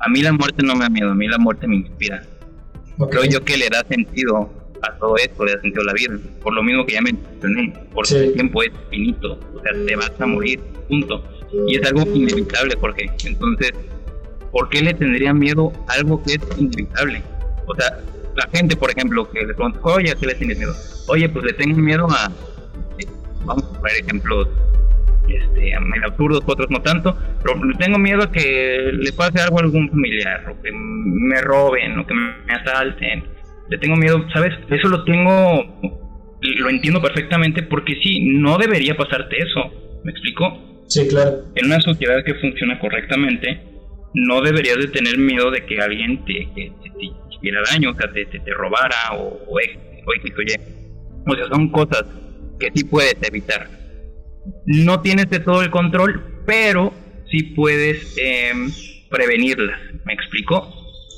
[0.01, 2.23] A mí la muerte no me da miedo, a mí la muerte me inspira.
[3.11, 4.51] Creo yo que le da sentido
[4.83, 6.19] a todo esto, le da sentido a la vida.
[6.43, 8.17] Por lo mismo que ya mencioné, porque Sí.
[8.17, 11.23] el tiempo es finito, o sea, te vas a morir, punto.
[11.69, 13.11] Y es algo inevitable, Jorge.
[13.25, 13.73] Entonces,
[14.51, 17.23] ¿por qué le tendría miedo a algo que es inevitable?
[17.67, 17.99] O sea,
[18.35, 20.75] la gente, por ejemplo, que le pregunta, oye, ¿a qué le tienes miedo?
[21.09, 22.31] Oye, pues le tengo miedo a,
[23.45, 24.49] vamos a poner ejemplos
[25.29, 29.59] este, a medio absurdos, otros no tanto, pero tengo miedo a que le pase algo
[29.59, 33.25] a algún familiar, o que me roben, o que me asalten.
[33.69, 34.53] Le tengo miedo, ¿sabes?
[34.71, 35.81] Eso lo tengo,
[36.41, 40.01] lo entiendo perfectamente porque sí, no debería pasarte eso.
[40.05, 40.85] ¿Me explico?
[40.87, 41.43] Sí, claro.
[41.57, 43.61] En una sociedad que funciona correctamente,
[44.15, 46.49] no deberías de tener miedo de que alguien te,
[47.31, 50.77] hiciera daño, o sea, te, te, te robara o, o X o X o Y.
[51.29, 52.05] O sea, son cosas
[52.61, 53.69] que sí puedes evitar.
[54.67, 56.93] No tienes de todo el control, pero
[57.31, 58.71] sí puedes em,
[59.11, 59.79] prevenirlas.
[60.05, 60.73] ¿Me explico?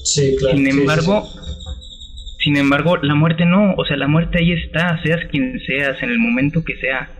[0.05, 0.57] Sí, claro.
[0.57, 2.45] Sin sí, embargo, sí.
[2.45, 6.11] sin embargo, la muerte no, o sea, la muerte ahí está, seas quien seas, en
[6.11, 7.11] el momento que sea,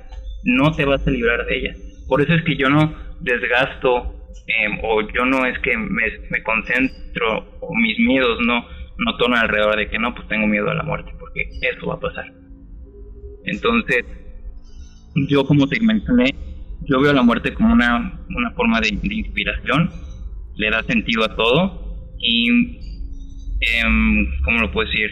[0.45, 1.75] no te vas a librar de ella.
[2.09, 4.15] Por eso es que yo no desgasto
[4.47, 8.65] em, o yo no es que me, me concentro o mis miedos no
[8.99, 11.95] no tornan alrededor de que no, pues tengo miedo a la muerte, porque eso va
[11.95, 12.33] a pasar.
[13.45, 14.05] Entonces,
[15.29, 16.35] yo como te mencioné,
[16.87, 19.91] yo veo la muerte como una, una forma de, inspiración,
[20.57, 22.49] le da sentido a todo y,
[23.61, 25.11] em, ¿cómo lo puedo decir?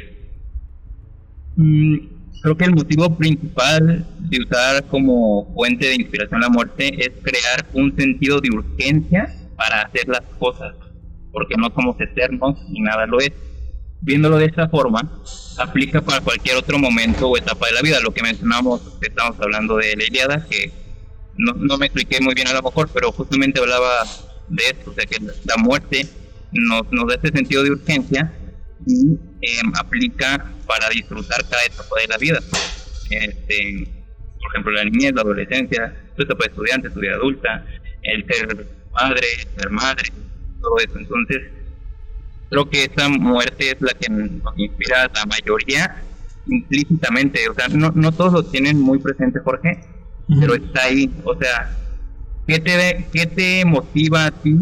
[1.56, 1.96] Mm,
[2.42, 7.66] creo que el motivo principal de usar como fuente de inspiración la muerte es crear
[7.74, 10.74] un sentido de urgencia para hacer las cosas,
[11.32, 13.32] porque no somos eternos ni nada lo es.
[14.00, 15.20] Viéndolo de esta forma,
[15.58, 18.00] aplica para cualquier otro momento o etapa de la vida.
[18.00, 20.70] Lo que mencionamos, estamos hablando de la Iliada, que
[21.36, 24.04] no, no me expliqué muy bien a lo mejor, pero justamente hablaba
[24.48, 26.06] de esto, o sea que la muerte
[26.52, 28.32] nos, nos da ese sentido de urgencia
[28.86, 32.38] y em, aplica para disfrutar cada etapa de la vida.
[33.10, 33.88] Este,
[34.38, 37.64] por ejemplo, la niñez, la adolescencia, tu etapa de estudiante, tu vida adulta,
[38.02, 40.08] el ser padre, ser madre,
[40.60, 40.98] todo eso.
[40.98, 41.42] Entonces,
[42.50, 46.02] creo que esa muerte es la que nos inspira a la mayoría
[46.46, 47.48] implícitamente.
[47.48, 49.80] O sea, no, no todos lo tienen muy presente, Jorge,
[50.40, 51.10] pero está ahí.
[51.24, 51.76] O sea,
[52.46, 54.56] ¿qué te, qué te motiva a ti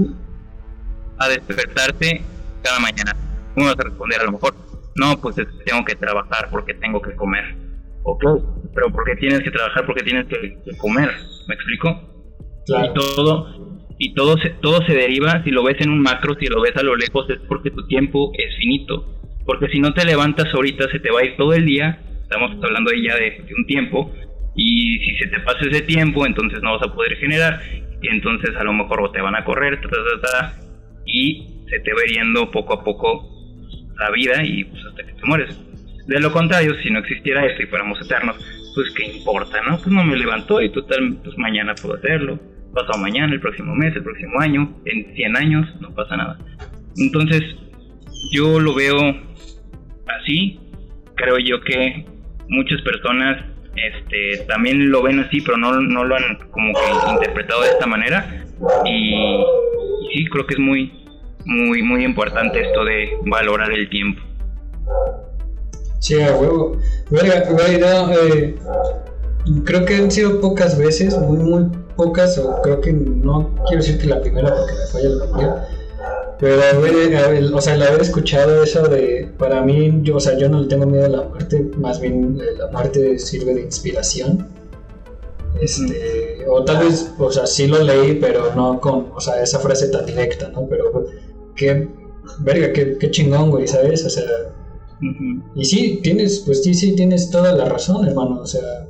[1.19, 2.23] a despertarte
[2.63, 3.17] cada mañana?
[3.57, 4.55] Uno vas a responder a lo mejor,
[4.97, 7.57] no, pues tengo que trabajar porque tengo que comer.
[8.03, 8.23] Ok,
[8.75, 11.11] pero porque tienes que trabajar porque tienes que, que comer.
[11.49, 12.01] ¿Me explico?
[12.67, 12.85] Claro.
[12.85, 16.47] Y todo, y todo se, todo se deriva, si lo ves en un macro, si
[16.47, 19.11] lo ves a lo lejos, es porque tu tiempo es finito.
[19.45, 22.01] Porque si no te levantas ahorita, se te va a ir todo el día.
[22.23, 24.13] Estamos hablando ahí ya de, un tiempo.
[24.57, 27.61] Y si se te pasa ese tiempo, entonces no vas a poder generar.
[28.03, 30.55] Y entonces a lo mejor te van a correr, ta, ta, ta,
[31.07, 33.31] y se te va yendo poco a poco
[33.99, 35.59] la vida y pues hasta que te mueres.
[36.07, 38.37] De lo contrario, si no existiera esto y fuéramos eternos,
[38.75, 39.79] pues qué importa, ¿no?
[39.79, 42.39] Pues no me levantó y total, pues mañana puedo hacerlo,
[42.75, 46.39] pasado mañana, el próximo mes, el próximo año, en 100 años, no pasa nada.
[46.97, 47.43] Entonces,
[48.33, 48.99] yo lo veo
[50.21, 50.61] así,
[51.15, 52.05] creo yo que
[52.49, 53.45] muchas personas
[53.77, 57.87] este, también lo ven así, pero no, no lo han como que interpretado de esta
[57.87, 58.45] manera.
[58.85, 59.45] Y,
[60.13, 60.93] sí, creo que es muy,
[61.45, 64.23] muy, muy importante esto de valorar el tiempo.
[66.01, 66.79] Sí, a huevo.
[67.11, 68.55] Verga, güey, eh,
[69.65, 73.99] creo que han sido pocas veces, muy, muy pocas, o creo que no quiero decir
[73.99, 75.69] que la primera porque me falla la memoria.
[76.39, 80.49] Pero haber- o sea, el haber escuchado eso de, para mí, yo, o sea, yo
[80.49, 84.49] no le tengo miedo a la muerte, más bien eh, la muerte sirve de inspiración.
[85.61, 89.61] Este, o tal vez, o sea, sí lo leí, pero no con, o sea, esa
[89.61, 90.67] frase tan directa, ¿no?
[90.69, 91.07] Pero
[91.55, 91.89] qué,
[92.41, 94.05] verga, qué, qué chingón, güey, ¿sabes?
[94.05, 94.25] O sea,
[95.01, 95.43] Ujú.
[95.55, 98.41] y sí, tienes, pues sí, sí, tienes toda la razón, hermano.
[98.43, 98.87] O sea,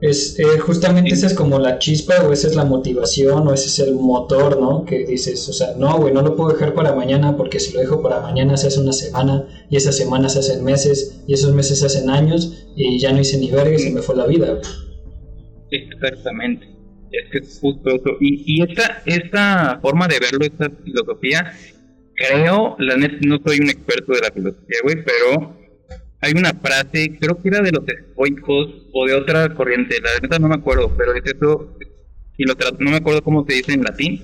[0.00, 3.66] es eh, justamente esa es como la chispa, o esa es la motivación, o ese
[3.66, 4.84] es el motor, ¿no?
[4.84, 7.80] Que dices, o sea, no, güey, no lo puedo dejar para mañana, porque si lo
[7.80, 11.54] dejo para mañana se hace una semana, y esa semana se hacen meses, y esos
[11.54, 14.26] meses se hacen años, y ya no hice ni verga y se me fue la
[14.26, 14.60] vida.
[15.70, 16.68] Exactamente.
[17.10, 18.16] Es que es justo eso.
[18.20, 21.52] Y, y esta, esta forma de verlo, esta filosofía,
[22.14, 25.65] creo, la neta, no soy un experto de la filosofía, güey, pero
[26.20, 30.38] hay una frase, creo que era de los estoicos o de otra corriente, la neta
[30.38, 31.76] no me acuerdo, pero es eso,
[32.38, 34.22] y lo no me acuerdo cómo se dice en latín,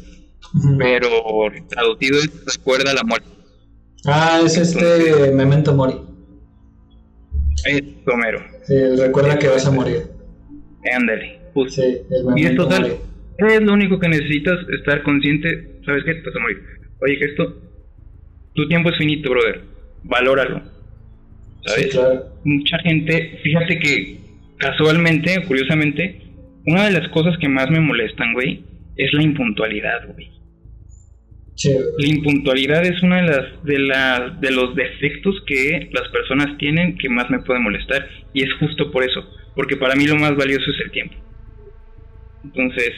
[0.78, 1.09] pero
[1.68, 3.28] traducido es recuerda la muerte.
[4.05, 5.94] Ah, es este Memento Mori.
[7.64, 8.40] Es Homero.
[8.98, 10.02] Recuerda que vas a morir.
[10.92, 11.81] Ándale, justo.
[11.81, 12.94] Sí, el Y es total, Mori.
[13.38, 16.14] es lo único que necesitas, estar consciente, ¿sabes qué?
[16.14, 16.59] Te vas a morir.
[17.00, 17.55] Oye, que esto,
[18.55, 19.62] tu tiempo es finito, brother,
[20.02, 20.62] valóralo,
[21.64, 21.85] ¿sabes?
[21.85, 22.25] Sí, claro.
[22.44, 24.18] Mucha gente, fíjate que
[24.59, 26.20] casualmente, curiosamente,
[26.66, 28.64] una de las cosas que más me molestan, güey,
[28.96, 30.31] es la impuntualidad, güey.
[31.55, 31.70] Sí.
[31.98, 36.96] La impuntualidad es una de las de las de los defectos que las personas tienen
[36.96, 39.22] que más me puede molestar y es justo por eso,
[39.55, 41.14] porque para mí lo más valioso es el tiempo.
[42.44, 42.90] Entonces,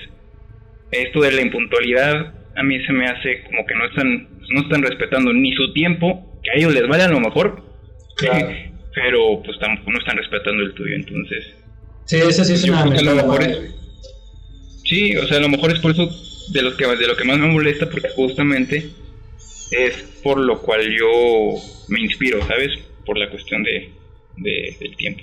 [0.93, 4.83] esto de la impuntualidad a mí se me hace como que no están no están
[4.83, 7.65] respetando ni su tiempo, que a ellos les vale a lo mejor,
[8.17, 8.49] Claro.
[8.95, 11.45] pero pues tampoco no están respetando el tuyo, entonces
[12.07, 13.75] Sí, esa sí es una a lo mejor es-.
[14.85, 16.07] Sí, o sea, a lo mejor es por eso
[16.53, 18.91] de los que de lo que más me molesta porque justamente
[19.71, 21.09] es por lo cual yo
[21.89, 22.71] me inspiro, ¿sabes?
[23.07, 23.91] Por la cuestión de,
[24.37, 25.23] de- del tiempo.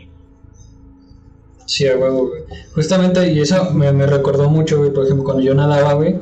[1.67, 2.41] Sí, a huevo, güey.
[2.73, 6.15] Justamente, y eso me, me recordó mucho, güey, por ejemplo, cuando yo nadaba, güey,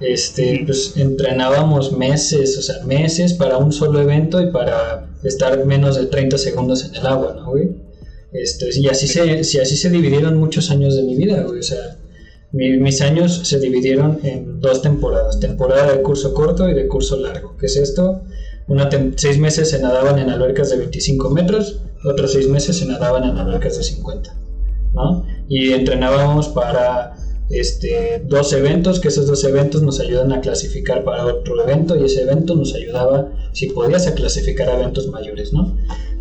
[0.00, 5.96] este, pues entrenábamos meses, o sea, meses para un solo evento y para estar menos
[5.96, 7.70] de 30 segundos en el agua, ¿no, güey?
[8.32, 11.62] Este, y así se, sí, así se dividieron muchos años de mi vida, güey, o
[11.62, 11.98] sea,
[12.52, 17.16] mi- mis años se dividieron en dos temporadas, temporada de curso corto y de curso
[17.16, 17.56] largo.
[17.58, 18.22] ¿Qué es esto?
[18.68, 23.24] Una seis meses se nadaban en albercas de 25 metros, otros seis meses se nadaban
[23.24, 24.36] en albercas de 50.
[24.94, 25.24] ¿no?
[25.48, 27.14] Y entrenábamos para
[27.50, 32.04] este, dos eventos, que esos dos eventos nos ayudan a clasificar para otro evento y
[32.04, 35.76] ese evento nos ayudaba, si podías, a clasificar a eventos mayores, ¿no?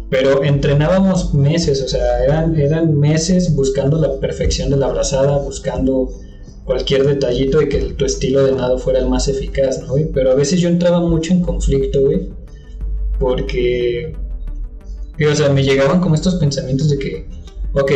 [0.10, 6.10] pero entrenábamos meses, o sea, eran, eran meses buscando la perfección de la brazada, buscando
[6.65, 9.94] cualquier detallito de que tu estilo de nado fuera el más eficaz, ¿no?
[10.13, 12.30] Pero a veces yo entraba mucho en conflicto, güey,
[13.20, 14.13] porque,
[15.32, 17.26] o sea, me llegaban como estos pensamientos de que,
[17.74, 17.92] ok,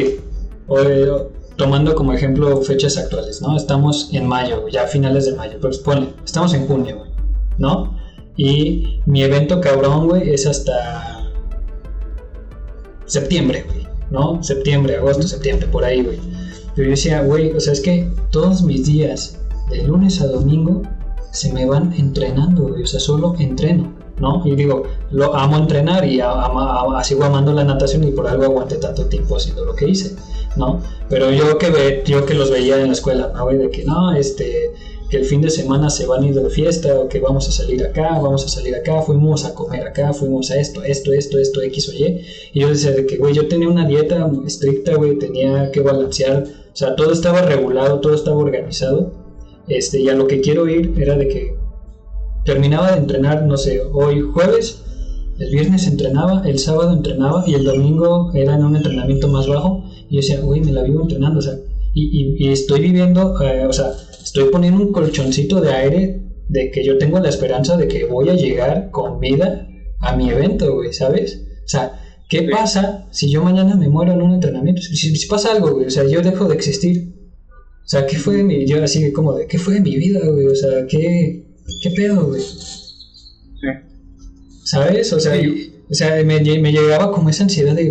[0.67, 3.55] o- tomando como ejemplo fechas actuales, ¿no?
[3.55, 7.11] Estamos en mayo, ya finales de mayo, pero ponle, estamos en junio, güey,
[7.57, 7.95] ¿no?
[8.35, 11.29] Y mi evento cabrón, güey, es hasta
[13.05, 14.41] septiembre, güey, ¿no?
[14.43, 16.19] Septiembre, agosto, septiembre, por ahí, güey.
[16.75, 19.39] Yo decía, güey, o sea, es que todos mis días,
[19.69, 20.81] de lunes a domingo,
[21.31, 24.41] se me van entrenando, güey, o sea, solo entreno, ¿no?
[24.45, 28.43] Y digo, lo amo entrenar y ama- a- sigo amando la natación y por algo
[28.45, 30.15] aguanté tanto tiempo haciendo lo que hice,
[30.55, 30.81] ¿no?
[31.09, 33.43] Pero yo que ve, yo que los veía en la escuela, ¿no?
[33.45, 34.71] Güey, de que no, este,
[35.09, 37.51] que el fin de semana se van a ir de fiesta o que vamos a
[37.51, 41.37] salir acá, vamos a salir acá, fuimos a comer acá, fuimos a esto, esto, esto,
[41.37, 42.21] esto, X o Y.
[42.53, 46.43] Y yo decía de que, güey, yo tenía una dieta estricta, güey, tenía que balancear,
[46.43, 49.13] o sea, todo estaba regulado, todo estaba organizado.
[49.67, 51.55] Este, y a lo que quiero ir era de que
[52.43, 54.83] terminaba de entrenar, no sé, hoy jueves,
[55.39, 59.83] el viernes entrenaba, el sábado entrenaba y el domingo era en un entrenamiento más bajo.
[60.09, 61.53] Y yo decía, güey, me la vivo entrenando, o sea,
[61.93, 63.91] y, y- y estoy viviendo, eh, o sea,
[64.23, 68.29] estoy poniendo un colchoncito de aire de que yo tengo la esperanza de que voy
[68.29, 69.67] a llegar con vida
[69.99, 71.41] a mi evento, güey, ¿sabes?
[71.65, 74.81] O sea, ¿qué pasa si yo mañana me muero en un entrenamiento?
[74.81, 77.13] Si pasa algo, güey, o sea, yo dejo de existir.
[77.85, 80.19] O sea, ¿qué fue de mi, yo así como de, ¿qué fue de mi vida,
[80.25, 80.45] güey?
[80.47, 81.45] O sea, ¿qué,
[81.81, 82.41] qué pedo, güey?
[82.41, 83.67] Sí.
[84.73, 85.13] ¿Sabes?
[85.13, 87.85] O sea, y- o sea me, me llegaba como esa ansiedad de,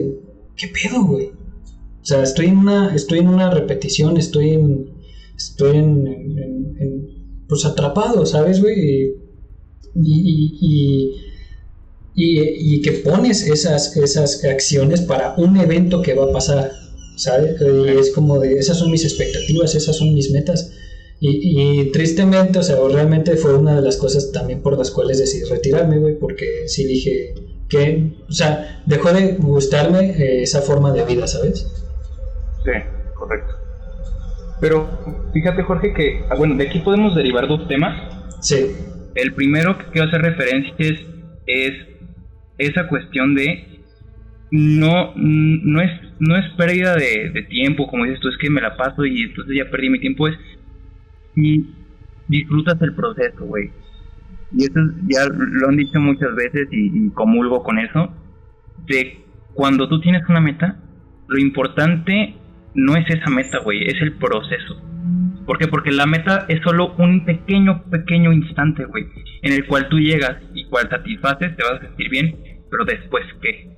[0.56, 1.26] ¿qué pedo, güey?
[1.26, 4.90] O sea, estoy en una, estoy en una repetición, estoy en,
[5.36, 7.08] estoy en, en- en- en-
[7.48, 9.14] pues atrapado, ¿sabes, güey?
[9.94, 11.14] Y, y, y,
[12.14, 16.72] y- y que pones esas, esas acciones para un evento que va a pasar,
[17.16, 17.56] ¿sabes?
[17.60, 20.70] Y es como de, esas son mis expectativas, esas son mis metas.
[21.24, 25.20] Y, y tristemente, o sea, realmente fue una de las cosas también por las cuales
[25.20, 27.34] decidí retirarme, güey, porque sí dije
[27.68, 31.60] que, o sea, dejó de gustarme eh, esa forma de vida, ¿sabes?
[32.64, 32.72] Sí,
[33.14, 33.54] correcto.
[34.60, 37.96] Pero fíjate, Jorge, que, ah, bueno, de aquí podemos derivar dos temas.
[38.40, 38.72] Sí,
[39.14, 40.98] El primero que quiero hacer referencia es,
[41.46, 41.72] es
[42.58, 43.84] esa cuestión de
[44.50, 48.60] no, no, es, no es pérdida de, de tiempo, como dices tú, es que me
[48.60, 50.34] la paso y entonces ya perdí mi tiempo, es
[51.36, 51.66] y
[52.28, 53.70] disfrutas el proceso, güey.
[54.54, 58.12] Y eso es- ya lo han dicho muchas veces y, y comulgo con eso,
[58.86, 59.20] de
[59.54, 60.78] cuando tú tienes una meta,
[61.28, 62.34] lo importante
[62.74, 64.80] no es esa meta, güey, es el proceso.
[65.46, 65.66] ¿Por qué?
[65.68, 69.04] Porque la meta es solo un pequeño, pequeño instante, güey,
[69.42, 72.36] en el cual tú llegas y cual satisfaces, te vas a sentir bien,
[72.70, 73.70] pero después, ¿qué?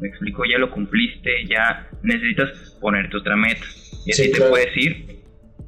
[0.00, 3.64] Me explico, ya lo cumpliste, ya necesitas ponerte otra meta.
[4.06, 4.50] Y así Sí, te claro.
[4.52, 5.22] puedes ir.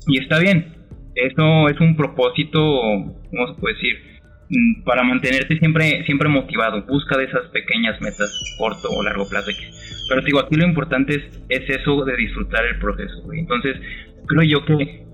[0.07, 0.67] Y está bien.
[1.15, 2.59] Eso es un propósito,
[3.31, 3.99] ¿cómo se puede decir?
[4.49, 6.85] Mm, Para mantenerte siempre, siempre motivado.
[6.87, 9.51] Busca de esas pequeñas metas, corto o largo plazo.
[10.09, 13.41] Pero te digo, aquí lo importante es, es eso de disfrutar el proceso, güey.
[13.41, 13.77] Entonces,
[14.27, 15.05] creo yo que,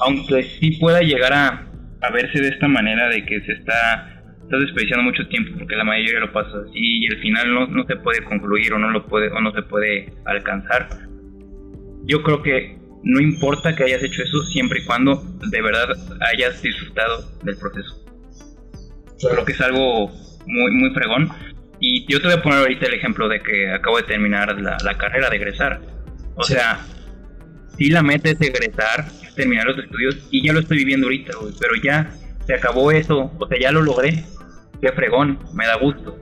[0.00, 1.66] aunque sí pueda llegar a,
[2.00, 4.12] a verse de esta manera de que se está
[4.46, 7.84] estás desperdiciando mucho tiempo porque la mayoría lo pasa así y al final no, no
[7.84, 10.88] se puede concluir o no lo puede o no se puede alcanzar
[12.04, 12.78] yo creo que
[13.08, 15.86] no importa que hayas hecho eso siempre y cuando de verdad
[16.32, 18.04] hayas disfrutado del proceso.
[19.20, 20.08] Creo que es algo
[20.44, 21.28] muy muy fregón.
[21.78, 24.76] Y yo te voy a poner ahorita el ejemplo de que acabo de terminar la,
[24.82, 25.80] la carrera de egresar.
[26.34, 26.54] O Sí.
[26.54, 26.80] sea
[27.78, 31.36] sí la meta es egresar es terminar los estudios y ya lo estoy viviendo ahorita
[31.40, 32.10] güey, pero ya
[32.46, 34.24] se acabó eso o sea ya lo logré.
[34.80, 36.18] Qué fregón me da gusto.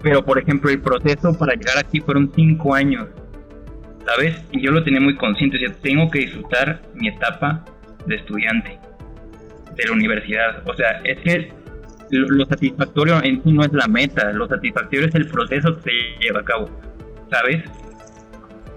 [0.00, 3.08] Pero por ejemplo el proceso para llegar aquí fueron cinco años
[4.06, 4.36] ¿sabes?
[4.52, 7.64] Y yo lo tenía muy consciente, o sea, tengo que disfrutar mi etapa
[8.06, 8.78] de estudiante,
[9.74, 10.62] de la universidad.
[10.68, 11.52] O sea, es que
[12.10, 15.90] lo, lo satisfactorio en sí no es la meta, lo satisfactorio es el proceso que
[15.90, 16.70] se lleva a cabo,
[17.30, 17.62] ¿sabes?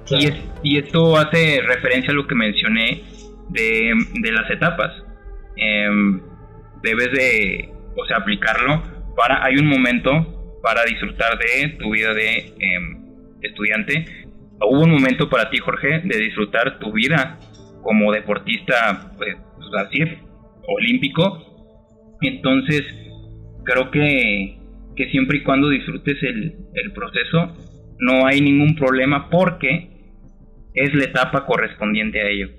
[0.10, 3.04] Y, es- y esto hace referencia a lo que mencioné
[3.50, 4.92] de, de las etapas.
[5.56, 6.22] Em,
[6.82, 8.82] debes de, o sea, aplicarlo
[9.16, 13.06] para, hay un momento para disfrutar de tu vida de em,
[13.42, 14.06] estudiante.
[14.62, 17.40] Hubo un momento para ti, Jorge, de disfrutar tu vida
[17.82, 20.00] como deportista, pues, pues, así,
[20.68, 22.18] olímpico.
[22.22, 22.84] Entonces,
[23.64, 24.60] creo que,
[24.96, 27.56] que siempre y cuando disfrutes el, el proceso,
[28.00, 29.90] no hay ningún problema porque
[30.74, 32.50] es la etapa correspondiente a ello.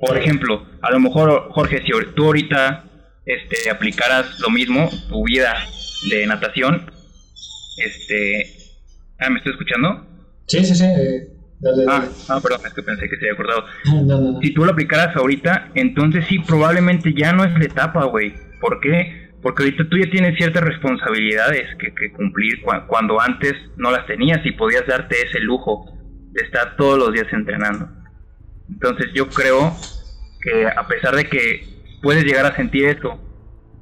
[0.00, 2.84] Por ejemplo, a lo mejor, Jorge, si tú ahorita
[3.24, 5.54] este, aplicaras lo mismo, tu vida
[6.10, 6.90] de natación,
[7.78, 8.46] este...
[9.20, 10.11] Ah, ¿me estoy escuchando?
[10.58, 10.84] Sí, sí, sí.
[10.84, 11.28] eh,
[11.60, 12.08] dale, Ah, dale.
[12.28, 13.64] ah, perdón, es que pensé que se había acordado.
[13.86, 14.40] No, no, no.
[14.40, 18.34] Si tú lo aplicaras ahorita, entonces sí, probablemente ya no es la etapa, güey.
[18.60, 19.30] ¿Por qué?
[19.42, 24.06] Porque ahorita tú ya tienes ciertas responsabilidades que, que cumplir cua- cuando antes no las
[24.06, 25.86] tenías y podías darte ese lujo
[26.32, 27.88] de estar todos los días entrenando.
[28.68, 29.74] Entonces yo creo
[30.42, 31.64] que a pesar de que
[32.02, 33.18] puedes llegar a sentir esto,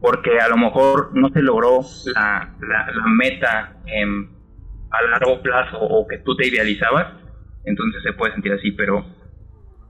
[0.00, 1.80] porque a lo mejor no se logró
[2.14, 4.30] la, la- la meta em,
[4.90, 7.12] a largo plazo o que tú te idealizabas,
[7.64, 9.04] entonces se puede sentir así, pero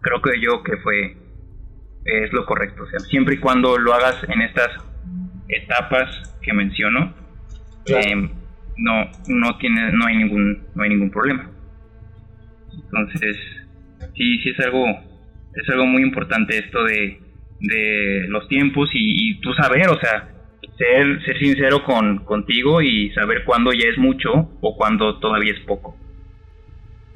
[0.01, 1.17] creo que yo que fue
[2.05, 4.69] es lo correcto, o sea, siempre y cuando lo hagas en estas
[5.49, 7.15] etapas que menciono,
[7.85, 8.09] Claro.
[8.09, 8.31] em,
[8.77, 11.51] no no tiene no hay ningún no hay ningún problema.
[12.73, 13.37] Entonces,
[14.15, 14.87] sí sí es algo
[15.55, 17.21] es algo muy importante esto de
[17.61, 20.29] de los tiempos y, y tú saber, o sea,
[20.81, 25.61] ser ser sincero con contigo y saber cuándo ya es mucho o cuándo todavía es
[25.67, 25.95] poco.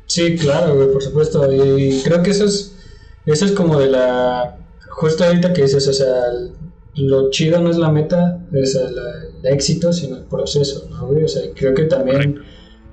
[0.07, 1.51] Sí, claro, güey, por supuesto.
[1.51, 2.77] Y creo que eso es,
[3.25, 4.59] eso es como de la...
[4.91, 6.15] Justo ahorita que dices, o sea,
[6.97, 8.95] lo chido no es la meta, es el,
[9.43, 11.25] el éxito, sino el proceso, ¿no, güey?
[11.25, 12.43] O sea, creo que también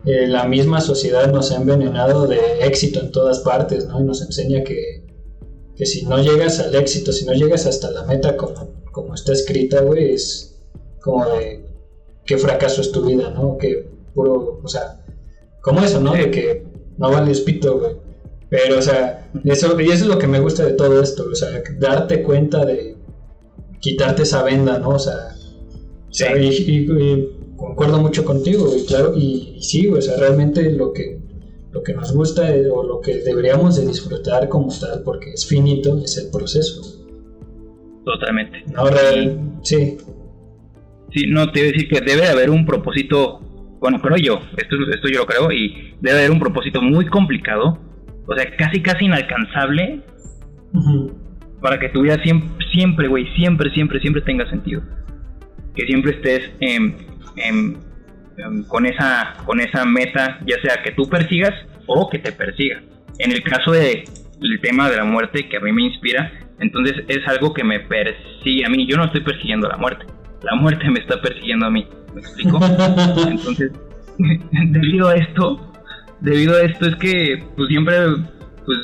[0.06, 4.00] eh, la misma sociedad nos ha envenenado de éxito en todas partes, ¿no?
[4.00, 5.06] Y nos enseña que,
[5.76, 9.34] que si no llegas al éxito, si no llegas hasta la meta como, como está
[9.34, 10.51] escrita, güey, es
[11.02, 11.66] como de
[12.26, 13.58] qué fracaso es tu vida, ¿no?
[13.58, 15.00] Que puro, o sea,
[15.62, 16.14] como eso, ¿no?
[16.14, 16.64] De que
[16.98, 17.96] no vales pito, güey.
[18.50, 21.36] Pero, o sea, eso, y eso es lo que me gusta de todo esto, o
[21.36, 22.98] sea, darte cuenta de
[23.80, 24.90] quitarte esa venda, ¿no?
[24.90, 25.30] O sea,
[26.10, 30.70] sea, y, y- y concuerdo mucho contigo, y claro, y, y sí, o sea, realmente
[30.72, 31.18] lo que,
[31.72, 35.46] lo que nos gusta es- o lo que deberíamos de disfrutar como tal, porque es
[35.46, 36.82] finito, es el proceso.
[38.04, 38.64] Totalmente.
[38.92, 39.98] Real, sí,
[41.14, 43.40] Sí, no, te iba a decir que debe de haber un propósito,
[43.80, 47.80] bueno, creo yo, esto, esto yo lo creo, y debe haber un propósito muy complicado,
[48.28, 50.02] o sea, casi, casi inalcanzable,
[51.62, 54.82] para que tu vida siempre, siempre, güey, siempre, siempre, siempre tenga sentido.
[55.76, 56.52] Que siempre estés
[58.68, 61.54] con, esa, con esa meta, ya sea que tú persigas
[61.88, 62.82] o que te persiga.
[63.20, 64.04] En el caso del
[64.62, 68.66] tema de la muerte, que a mí me inspira, entonces es algo que me persigue
[68.66, 68.88] a mí.
[68.88, 70.06] Yo no estoy persiguiendo la muerte,
[70.44, 71.88] la muerte me está persiguiendo a mí.
[72.14, 72.60] ¿Me explico?
[73.28, 73.72] Entonces,
[74.72, 75.72] debido a esto,
[76.20, 77.96] debido a esto es que pues siempre
[78.66, 78.78] pues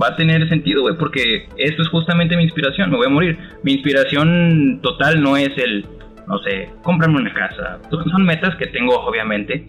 [0.00, 3.38] va a tener sentido, güey, porque esto es justamente mi inspiración, me voy a morir.
[3.62, 5.86] Mi inspiración total no es el,
[6.26, 7.80] no sé, comprarme una casa.
[7.90, 9.66] Son metas que tengo, obviamente,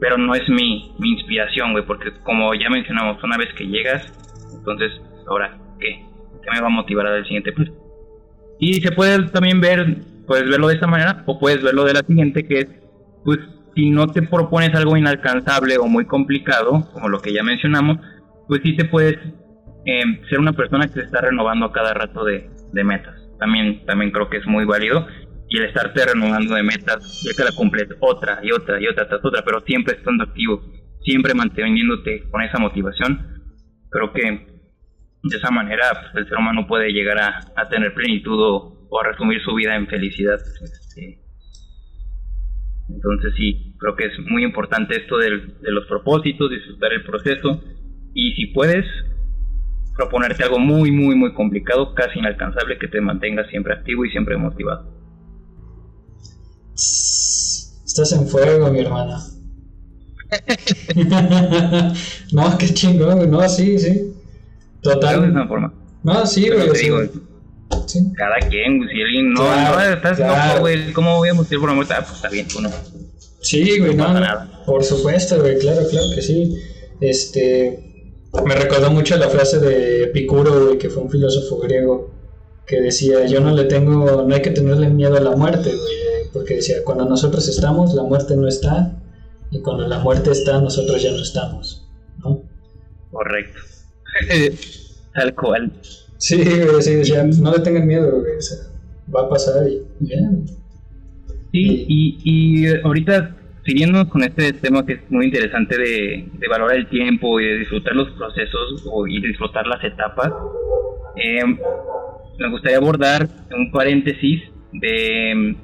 [0.00, 4.12] pero no es mi, mi inspiración, güey, porque como ya mencionamos, una vez que llegas,
[4.56, 4.92] entonces,
[5.28, 6.04] ahora, ¿qué?
[6.42, 7.72] ¿Qué me va a motivar a dar el siguiente paso?
[8.58, 12.00] Y se puede también ver, puedes verlo de esta manera, o puedes verlo de la
[12.00, 12.66] siguiente, que es,
[13.24, 13.38] pues,
[13.74, 17.98] si no te propones algo inalcanzable o muy complicado, como lo que ya mencionamos,
[18.48, 19.16] pues sí te puedes
[19.84, 23.14] eh, ser una persona que se está renovando a cada rato de, de metas.
[23.38, 25.06] También, también creo que es muy válido.
[25.48, 29.06] Y el estarte renovando de metas, ya que la cumples otra y otra y otra
[29.08, 30.60] tras otra, pero siempre estando activo,
[31.04, 33.44] siempre manteniéndote con esa motivación,
[33.90, 34.22] creo que
[35.22, 39.00] de esa manera pues, el ser humano puede llegar a, a tener plenitud o, o
[39.00, 40.38] a resumir su vida en felicidad.
[40.62, 41.20] Este,
[42.88, 47.62] entonces sí, creo que es muy importante esto del- de los propósitos, disfrutar el proceso
[48.14, 48.84] y si puedes
[49.96, 54.36] proponerte algo muy, muy, muy complicado, casi inalcanzable, que te mantenga siempre activo y siempre
[54.36, 54.94] motivado.
[56.74, 59.18] Estás en fuego, mi hermana.
[62.32, 63.30] no, qué chingón.
[63.30, 64.12] No, sí, sí.
[64.82, 65.30] Total.
[65.30, 65.72] una forma.
[66.02, 67.10] No, sí, Pero güey.
[67.98, 68.12] Sí.
[68.16, 70.48] cada quien, güey, si alguien no, Claro, no, estás claro.
[70.48, 71.94] loco, güey, ¿cómo voy a morir por la muerte?
[71.96, 72.70] Ah, pues está bien, tú no.
[73.40, 74.62] Sí, güey, No no, no, nada.
[74.66, 76.56] por supuesto, güey, claro, claro que sí.
[77.00, 82.10] Este, me recordó mucho la frase de Epicuro, güey, que fue un filósofo griego,
[82.66, 86.30] que decía, yo no le tengo, no hay que tenerle miedo a la muerte, güey,
[86.32, 89.00] porque decía, cuando nosotros estamos, la muerte no está,
[89.52, 91.86] y cuando la muerte está, nosotros ya no estamos,
[92.18, 92.42] ¿no?
[93.12, 93.60] Correcto.
[95.14, 95.72] Tal cual.
[96.18, 97.12] Sí, güey, sí,
[97.42, 98.22] no le tengan miedo,
[99.14, 100.16] va a pasar y ya.
[101.52, 106.88] Sí, y, ahorita siguiendo con este tema que es muy interesante de, de valorar el
[106.88, 110.32] tiempo y de disfrutar los procesos o, y disfrutar las etapas,
[111.16, 111.44] eh,
[112.38, 114.42] me gustaría abordar un paréntesis
[114.72, 115.56] de,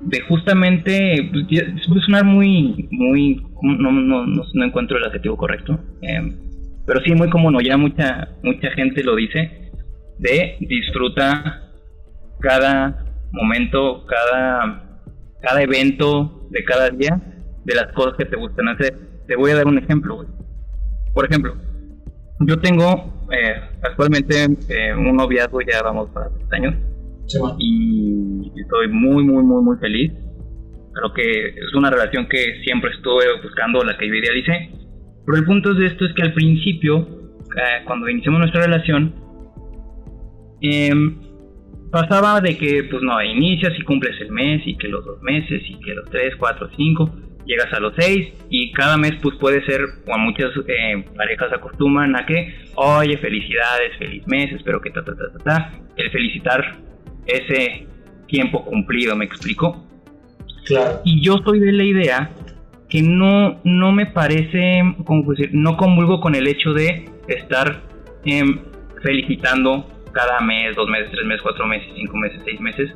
[0.00, 1.46] de justamente, pues,
[1.86, 6.32] puede sonar muy, muy, no, no, no, encuentro el adjetivo correcto, eh,
[6.86, 9.70] pero sí muy común, ya mucha, mucha gente lo dice,
[10.18, 11.70] de disfruta
[12.40, 14.92] cada momento, cada
[15.42, 17.20] cada evento de cada día
[17.64, 18.96] de las cosas que te gustan hacer.
[19.26, 20.28] Te voy a dar un ejemplo, güey.
[21.12, 21.54] Por ejemplo,
[22.40, 26.74] yo tengo eh, actualmente eh, un noviazgo, ya vamos para tres años,
[27.26, 27.54] Sí, man.
[27.58, 30.12] y estoy muy, muy, muy, muy feliz.
[30.92, 34.70] Creo que es una relación que siempre estuve buscando, la que yo idealicé.
[35.24, 37.06] Pero el punto de esto es que al principio,
[37.56, 39.14] eh, cuando iniciamos nuestra relación,
[40.60, 41.16] em,
[41.90, 45.62] pasaba de que, pues no, inicias y cumples el mes, y que los dos meses,
[45.68, 47.14] y que los tres, cuatro, cinco,
[47.44, 51.52] llegas a los seis, y cada mes, pues puede ser, o a muchas eh, parejas
[51.52, 55.72] acostumbran a que, oye, felicidades, feliz mes, espero que ta, ta, ta, ta, ta.
[55.96, 56.78] El felicitar
[57.26, 57.86] ese
[58.26, 59.86] tiempo cumplido, ¿me explico?
[60.64, 61.00] Claro.
[61.04, 62.30] Y yo soy de la idea
[62.92, 64.82] que no, no me parece.
[65.52, 67.80] No convulgo con el hecho de estar
[68.26, 68.60] em,
[69.02, 72.90] felicitando cada mes, dos meses, tres meses, cuatro meses, cinco meses, seis meses.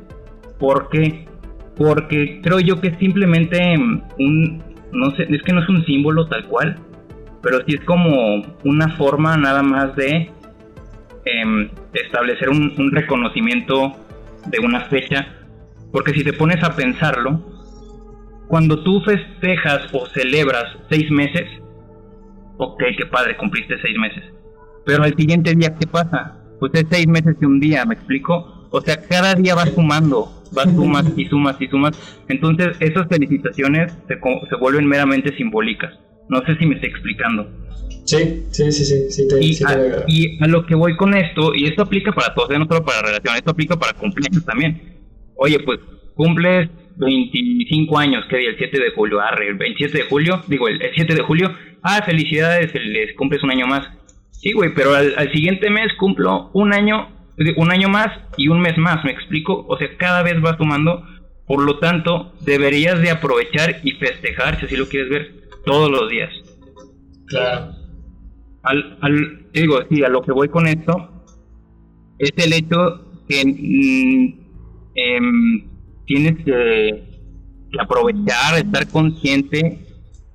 [0.58, 1.26] porque
[1.76, 5.82] Porque creo yo que es simplemente em, un, no sé, es que no es un
[5.86, 6.76] símbolo tal cual,
[7.42, 10.30] pero sí es como una forma nada más de
[11.24, 13.96] em, establecer un reconocimiento
[14.44, 15.26] de una fecha.
[15.90, 17.55] Porque si te pones a pensarlo,
[18.48, 21.44] cuando tú festejas o celebras seis meses,
[22.58, 24.24] ok, qué padre, cumpliste seis meses.
[24.84, 26.38] Pero al siguiente día, ¿qué pasa?
[26.60, 28.68] Pues es seis meses y un día, ¿me explico?
[28.70, 32.22] O sea, cada día vas sumando, vas sumas y sumas y sumas.
[32.28, 35.92] Entonces, esas felicitaciones se, se vuelven meramente simbólicas.
[36.28, 37.48] No sé si me estoy explicando.
[38.04, 40.96] Sí, sí, sí, sí, sí te, Y sí te a, y a lo que voy
[40.96, 42.58] con esto, y esto aplica para todos, ¿eh?
[42.58, 44.96] no solo para relaciones, esto aplica para cumpleaños también.
[45.36, 45.80] Oye, pues
[46.14, 48.50] cumples 25 años, ¿qué día?
[48.50, 51.54] El 7 de julio, arre, el 27 de julio, digo, el, el 7 de julio,
[51.82, 53.86] ah, felicidades, les cumples un año más.
[54.32, 57.08] Sí, güey, pero al, al siguiente mes cumplo un año,
[57.56, 59.64] un año más y un mes más, ¿me explico?
[59.68, 61.02] O sea, cada vez va sumando,
[61.46, 65.34] por lo tanto, deberías de aprovechar y festejar, si así lo quieres ver,
[65.64, 66.30] todos los días
[67.26, 67.72] Claro.
[68.62, 71.24] al, al digo, sí, a lo que voy con esto
[72.18, 74.40] es el hecho que mm,
[74.94, 75.64] em,
[76.06, 77.16] tienes que,
[77.78, 79.80] aprovechar, estar consciente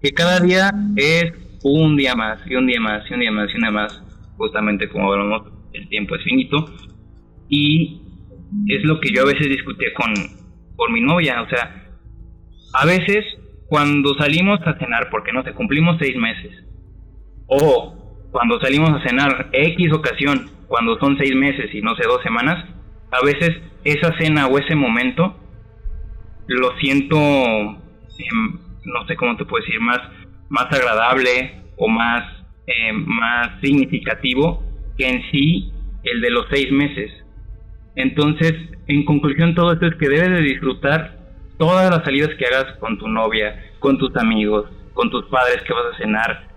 [0.01, 3.49] que cada día es un día más, y un día más, y un día más,
[3.51, 4.03] y un día más,
[4.37, 6.65] justamente como hablamos, el tiempo es finito,
[7.49, 8.01] y
[8.67, 10.13] es lo que yo a veces discutía con,
[10.75, 11.87] con mi novia, o sea,
[12.73, 13.25] a veces
[13.67, 16.51] cuando salimos a cenar, porque no sé, cumplimos seis meses,
[17.47, 22.21] o cuando salimos a cenar X ocasión, cuando son seis meses y no sé, dos
[22.23, 22.65] semanas,
[23.11, 23.51] a veces
[23.83, 25.35] esa cena o ese momento
[26.55, 29.99] lo siento, em, no sé cómo te puedo decir, más,
[30.49, 32.23] más agradable o más,
[32.67, 34.63] em, más significativo
[34.97, 35.71] que en sí
[36.03, 37.11] el de los seis meses.
[37.95, 38.53] Entonces,
[38.87, 41.17] en conclusión, todo esto es que debes de disfrutar
[41.57, 45.73] todas las salidas que hagas con tu novia, con tus amigos, con tus padres que
[45.73, 46.47] vas a cenar,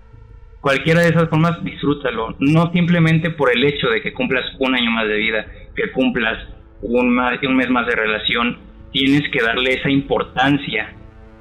[0.60, 2.34] cualquiera de esas formas, disfrútalo.
[2.38, 6.38] No simplemente por el hecho de que cumplas un año más de vida, que cumplas
[6.80, 8.58] un, ma- un mes más de relación,
[8.94, 10.94] tienes que darle esa importancia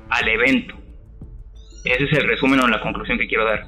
[0.09, 0.75] al evento.
[1.85, 3.65] Ese es el resumen o la conclusión que quiero dar.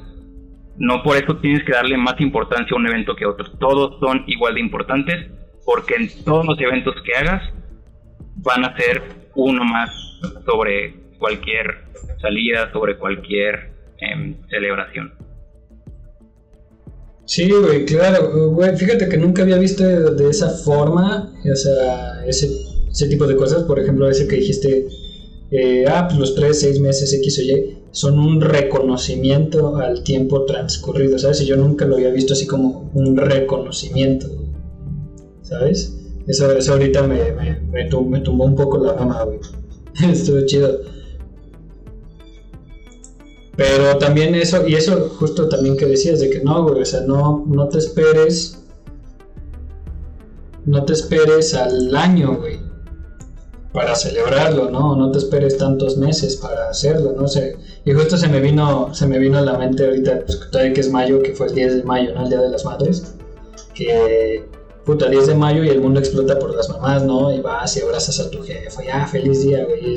[0.78, 3.46] No por eso tienes que darle más importancia a un evento que a otro.
[3.60, 5.32] Todos son igual de importantes
[5.64, 7.44] porque en todos los eventos que hagas
[8.38, 9.04] van a ser
[9.36, 9.92] uno más
[10.46, 11.86] sobre cualquier
[12.22, 15.14] salida, sobre cualquier em, celebración.
[17.26, 22.26] Sí, güey, claro, güey, fíjate que nunca había visto de, de esa forma, o sea,
[22.28, 24.88] ese, ese tipo de cosas, por ejemplo, ese que dijiste,
[25.52, 30.46] eh, ah, pues los 3, 6 meses X o Y, son un reconocimiento al tiempo
[30.46, 31.42] transcurrido, ¿sabes?
[31.42, 34.28] Y yo nunca lo había visto así como un reconocimiento,
[35.42, 35.94] ¿sabes?
[36.26, 39.40] Eso, eso ahorita me, me, me, tum- me tumbó un poco la mama, güey.
[40.12, 40.80] Estuvo chido.
[43.58, 47.02] Pero también eso, y eso justo también que decías, de que no, güey, o sea,
[47.02, 48.62] no, no te esperes,
[50.66, 52.58] no te esperes al año, güey,
[53.76, 54.96] para celebrarlo, ¿no?
[54.96, 57.58] No te esperes tantos meses para hacerlo, no sé.
[57.86, 60.82] Y justo se me vino, se me vino a la mente ahorita, pues todavía que
[60.82, 62.24] es mayo, que fue el 10 de mayo, ¿no?
[62.24, 63.14] El Día de las Madres,
[63.74, 64.48] que,
[64.86, 67.32] puta, 10 de mayo y el mundo explota por las mamás, ¿no?
[67.36, 69.94] Y vas y abrazas a tu jefe, ya, feliz día, güey.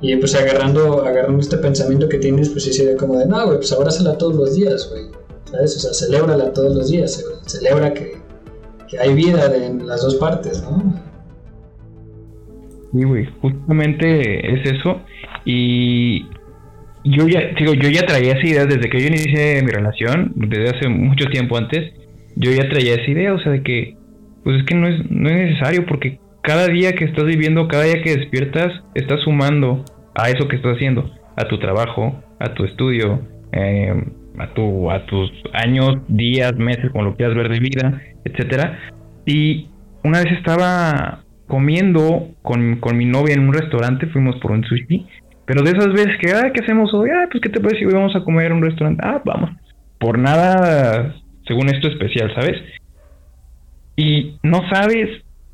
[0.00, 3.58] Y pues agarrando, agarrando este pensamiento que tienes, pues sí sería como de, no, güey,
[3.58, 5.04] pues abrázala todos los días, güey.
[5.50, 5.76] ¿Sabes?
[5.76, 7.12] O sea, celébrala todos los días.
[7.12, 8.20] ce- Celebra que,
[8.88, 11.01] que hay vida en las dos partes, ¿no?
[12.92, 15.00] Sí, güey, justamente es eso.
[15.44, 16.26] Y
[17.04, 20.76] yo ya, digo, yo ya traía esa idea desde que yo inicié mi relación, desde
[20.76, 21.92] hace mucho tiempo antes,
[22.36, 23.96] yo ya traía esa idea, o sea, de que,
[24.44, 27.84] pues es que no es, no es necesario porque cada día que estás viviendo, cada
[27.84, 29.84] día que despiertas, estás sumando
[30.14, 33.22] a eso que estás haciendo, a tu trabajo, a tu estudio,
[33.52, 33.94] eh,
[34.38, 38.78] a, tu, a tus años, días, meses, como lo quieras ver de vida, etcétera.
[39.24, 39.68] Y
[40.04, 41.22] una vez estaba
[41.52, 45.06] comiendo con, con mi novia en un restaurante, fuimos por un sushi,
[45.44, 47.10] pero de esas veces que, ah, ¿qué hacemos hoy?
[47.10, 49.02] Ah, pues, ¿qué te parece si vamos a comer en un restaurante?
[49.06, 49.50] Ah, vamos.
[50.00, 51.14] Por nada,
[51.46, 52.56] según esto, especial, ¿sabes?
[53.96, 55.10] Y no sabes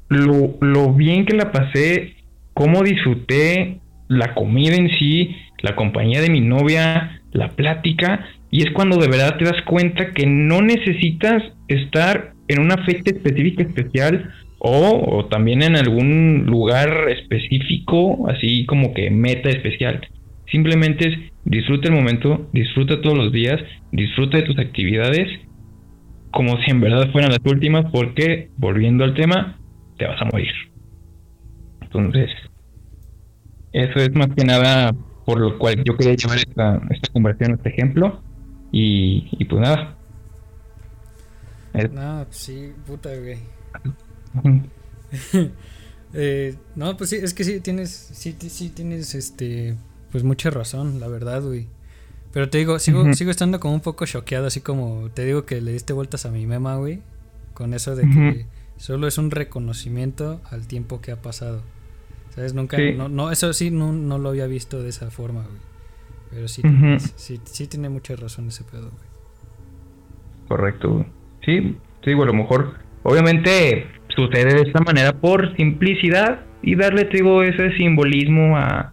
[0.09, 2.15] lo, lo bien que la pasé,
[2.55, 8.71] cómo disfruté la comida en sí, la compañía de mi novia, la plática, y es
[8.73, 14.33] cuando de verdad te das cuenta que no necesitas estar en una fecha específica especial
[14.59, 20.07] o, también en algún lugar específico, así como que meta especial.
[20.51, 23.61] Simplemente es disfruta el momento, disfruta todos los días,
[23.93, 25.29] disfruta de tus actividades
[26.31, 29.59] como si en verdad fueran las últimas, porque volviendo al tema,
[29.97, 30.53] te vas a morir.
[31.81, 32.31] Entonces,
[33.73, 34.93] eso es más que nada
[35.25, 38.23] por lo cual yo quería llevar esta, esta conversación, este ejemplo.
[38.73, 39.97] Y, y pues nada.
[41.93, 43.39] No, pues sí, puta, güey.
[46.14, 49.76] eh, no, pues sí, es que sí tienes, sí, sí tienes, este,
[50.11, 51.66] pues mucha razón, la verdad, güey.
[52.32, 55.61] Pero te digo, sigo, sigo estando como un poco choqueado, así como te digo que
[55.61, 57.01] le diste vueltas a mi mema, güey,
[57.55, 61.62] con eso de que solo es un reconocimiento al tiempo que ha pasado.
[62.34, 62.55] ¿Sabes?
[62.55, 65.68] Nunca, no, no, eso sí, no, no, lo había visto de esa forma, güey.
[66.30, 66.62] Pero sí,
[67.16, 69.09] sí, sí, tiene mucha razón ese pedo, güey.
[70.49, 71.07] Correcto,
[71.45, 71.61] Sí,
[72.03, 77.19] sí, digo, a lo mejor, obviamente sucede de esta manera por simplicidad y darle, te
[77.19, 78.93] ese simbolismo a,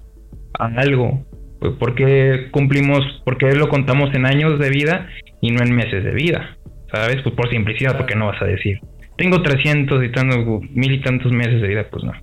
[0.59, 1.25] a algo.
[1.59, 5.07] Pues porque cumplimos, porque lo contamos en años de vida
[5.41, 6.57] y no en meses de vida,
[6.93, 7.21] ¿sabes?
[7.23, 8.79] Pues por simplicidad, porque no vas a decir,
[9.17, 12.13] tengo 300 y tantos, mil y tantos meses de vida, pues no.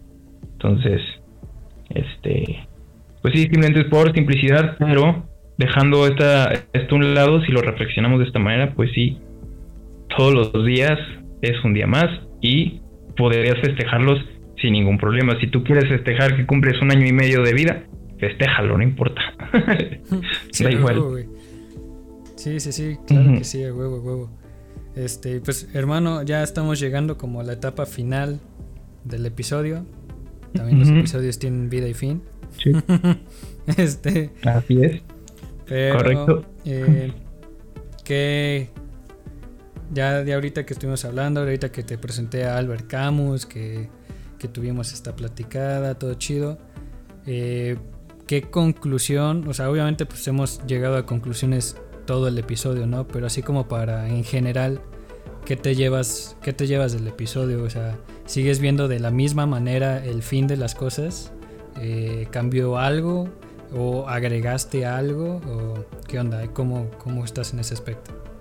[0.53, 1.01] Entonces,
[1.90, 2.68] este,
[3.22, 5.26] pues sí, simplemente es por simplicidad, pero
[5.59, 9.18] dejando esta, esto a un lado, si lo reflexionamos de esta manera, pues sí,
[10.16, 10.99] todos los días
[11.40, 12.09] es un día más
[12.40, 12.82] y
[13.16, 14.20] podrías festejarlos
[14.60, 15.38] sin ningún problema.
[15.40, 17.84] Si tú quieres festejar que cumples un año y medio de vida,
[18.18, 19.20] festéjalo, no importa.
[20.50, 21.26] sí, da igual.
[22.36, 24.30] sí, sí, sí, claro que sí, huevo, huevo.
[24.94, 28.40] Este, pues hermano, ya estamos llegando como a la etapa final
[29.04, 29.84] del episodio.
[30.52, 32.22] También los episodios tienen vida y fin.
[32.58, 32.72] Sí.
[33.78, 34.30] este.
[34.44, 35.02] Así es.
[35.66, 36.44] Correcto.
[36.66, 37.12] Eh,
[38.04, 38.68] ¿qué,
[39.93, 43.88] ya de ahorita que estuvimos hablando, ahorita que te presenté a Albert Camus, que,
[44.53, 46.59] tuvimos esta platicada, todo chido.
[47.26, 47.76] Eh,
[48.26, 49.47] ¿Qué conclusión?
[49.47, 51.76] O sea, obviamente pues hemos llegado a conclusiones
[52.07, 53.07] todo el episodio, ¿no?
[53.07, 54.80] Pero así como para en general,
[55.45, 57.62] ¿qué te llevas, qué te llevas del episodio?
[57.62, 61.30] O sea, ¿sigues viendo de la misma manera el fin de las cosas?
[61.80, 63.28] Eh, ¿Cambió algo?
[63.72, 65.40] ¿O agregaste algo?
[65.47, 66.45] ¿O qué onda?
[66.49, 68.32] ¿Cómo, cómo estás en ese aspecto?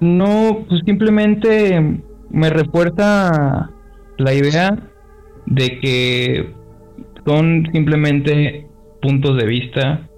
[0.00, 3.70] No, pues simplemente me refuerza
[4.18, 4.76] la idea
[5.46, 6.54] de que
[7.26, 8.66] son simplemente
[9.02, 10.08] puntos de vista,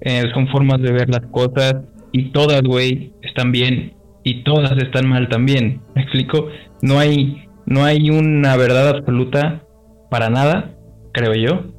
[0.00, 1.76] eh, son formas de ver las cosas
[2.12, 5.80] y todas, güey, están bien y todas están mal también.
[5.94, 6.48] ¿Me explico?
[6.82, 9.62] No hay, no hay una verdad absoluta
[10.10, 10.74] para nada,
[11.12, 11.72] creo yo.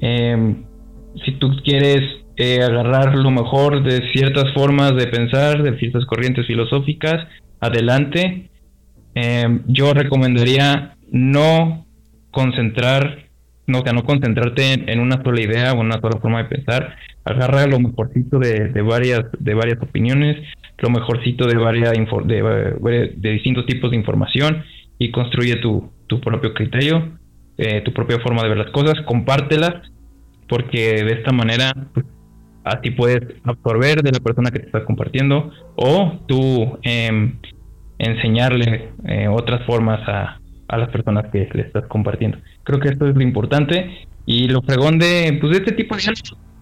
[0.00, 0.64] Em,
[1.24, 6.44] si tú quieres eh, agarrar lo mejor de ciertas formas de pensar, de ciertas corrientes
[6.44, 7.28] filosóficas,
[7.60, 8.50] adelante.
[9.14, 11.86] Eh, yo recomendaría no
[12.32, 13.28] concentrar,
[13.68, 16.48] no, o sea, no concentrarte en, una sola idea o en una sola forma de
[16.48, 16.96] pensar.
[17.24, 20.36] Agarra lo mejorcito de, varias, de varias opiniones,
[20.78, 24.64] lo mejorcito de, varias de, de, distintos tipos de información
[24.98, 27.18] y construye tu, tu propio criterio,
[27.56, 29.74] eh, tu propia forma de ver las cosas, compártelas,
[30.48, 32.04] porque de esta manera pues,
[32.64, 37.38] Así puedes absorber de la persona que te está compartiendo o tú em,
[37.98, 42.38] enseñarle eh, otras formas a, a, las personas que le estás compartiendo.
[42.62, 46.02] Creo que esto es lo importante y lo fregón de, pues, de este tipo de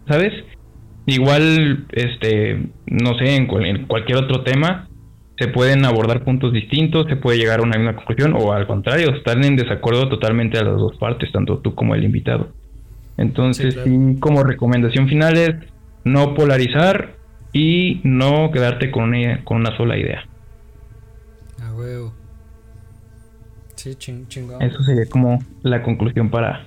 [0.08, 0.32] ¿sabes?
[1.06, 3.46] Igual, este, no sé, en,
[3.86, 4.88] cualquier otro tema
[5.38, 9.14] se pueden abordar puntos distintos, se puede llegar a una misma conclusión o al contrario,
[9.14, 12.52] estar en desacuerdo totalmente a las dos partes, tanto tú como el invitado.
[13.16, 13.76] Entonces,
[14.20, 15.54] como recomendación final es
[16.04, 17.16] no polarizar
[17.52, 20.24] y no quedarte con una, con una sola idea.
[21.62, 22.12] A huevo.
[23.74, 24.60] Sí, chingón.
[24.62, 26.66] Eso sería como la conclusión para,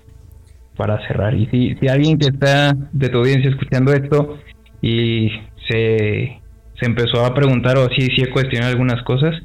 [0.76, 1.36] para cerrar.
[1.36, 4.40] Y si, si alguien que está de tu audiencia escuchando esto
[4.82, 5.30] y
[5.70, 6.42] se,
[6.80, 9.36] se empezó a preguntar o si, si he cuestionado algunas cosas,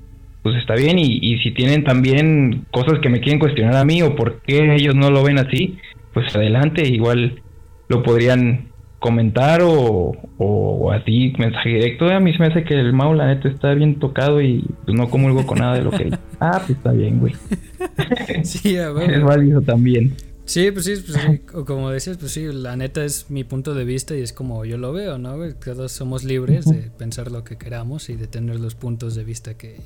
[0.43, 0.99] pues está bien.
[0.99, 4.74] Y, y si tienen también cosas que me quieren cuestionar a mí o por qué
[4.74, 5.78] ellos no lo ven así,
[6.14, 7.43] pues adelante, igual
[7.89, 8.67] lo podrían
[8.99, 12.07] comentar o, o así, mensaje directo.
[12.07, 14.96] A mí se me hace que el Mau, la neta, está bien tocado y pues,
[14.96, 17.34] no comulgo con nada de lo que Ah, pues está bien, güey.
[18.44, 18.76] Sí.
[18.76, 20.14] Es válido también.
[20.44, 23.74] Sí, pues sí, pues sí, o como decías, pues sí, la neta es mi punto
[23.74, 25.36] de vista y es como yo lo veo, ¿no?
[25.36, 25.53] güey?
[25.53, 29.59] Todos somos libres de pensar lo que queramos y de tener los puntos de vista
[29.59, 29.76] que,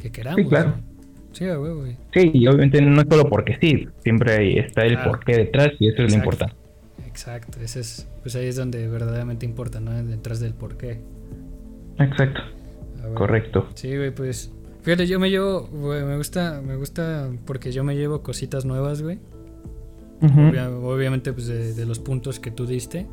[0.00, 0.40] que queramos.
[0.40, 0.70] Sí, claro.
[0.70, 0.98] ¿no?
[1.32, 1.96] Sí, huevo, güey.
[2.14, 5.10] Sí, y obviamente no es solo porque sí, siempre está el Claro.
[5.10, 6.54] porqué detrás y eso es lo importante.
[7.18, 9.92] Exacto, ese es, pues ahí es donde verdaderamente importa, ¿no?
[10.04, 11.00] Detrás del porqué.
[11.98, 12.40] Exacto,
[13.00, 13.14] A huevo.
[13.16, 13.66] correcto.
[13.74, 14.52] Sí, güey, pues.
[14.82, 19.02] Fíjate, yo me llevo, güey, me gusta, me gusta porque yo me llevo cositas nuevas,
[19.02, 19.18] güey.
[20.20, 23.06] Obvia- obviamente, pues de, de los puntos que tú diste.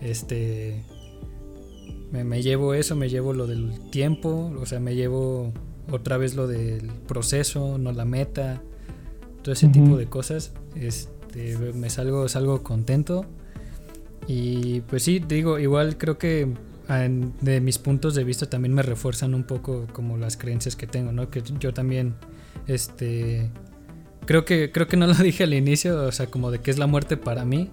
[0.00, 0.84] Este.
[2.12, 5.52] Me, me llevo eso, me llevo lo del tiempo, o sea, me llevo
[5.90, 8.60] otra vez lo del proceso, no la meta,
[9.42, 10.52] todo ese tipo de cosas.
[10.76, 11.10] Este,
[11.74, 13.24] me salgo, salgo contento.
[14.26, 16.48] Y pues sí, digo, igual creo que
[16.88, 20.76] ah, en- de mis puntos de vista también me refuerzan un poco como las creencias
[20.76, 21.28] que tengo, ¿no?
[21.30, 22.14] Que yo también,
[22.66, 23.50] este,
[24.26, 26.78] creo que creo que no lo dije al inicio, o sea, como de que es
[26.78, 27.68] la muerte para mí,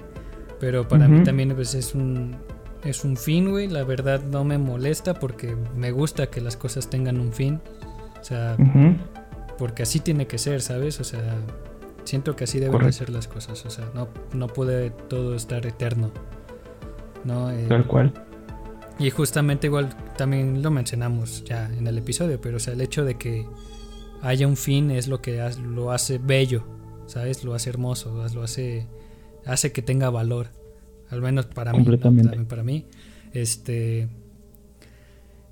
[0.59, 1.25] pero para mí Ujú.
[1.25, 2.35] también pues es un
[2.83, 3.67] es un fin, güey.
[3.67, 7.59] La verdad no me molesta porque me gusta que las cosas tengan un fin,
[8.19, 8.57] o sea,
[9.57, 10.99] porque así tiene que ser, ¿sabes?
[10.99, 11.35] O sea,
[12.09, 12.97] siento que así deben de Correcto.
[12.97, 16.11] ser las cosas, o sea, no no puede todo estar eterno,
[17.23, 17.51] no.
[17.51, 18.13] Eh, Tal cual.
[18.97, 23.05] y justamente igual también lo mencionamos ya en el episodio, pero o sea, el hecho
[23.05, 23.45] de que
[24.21, 26.63] haya un fin es lo que lo hace bello,
[27.05, 27.43] ¿sabes?
[27.43, 28.87] Lo hace hermoso, lo hace
[29.45, 30.47] hace que tenga valor,
[31.09, 31.77] al menos para mí.
[31.77, 32.37] Completamente.
[32.45, 32.85] para mí.
[33.33, 34.07] Este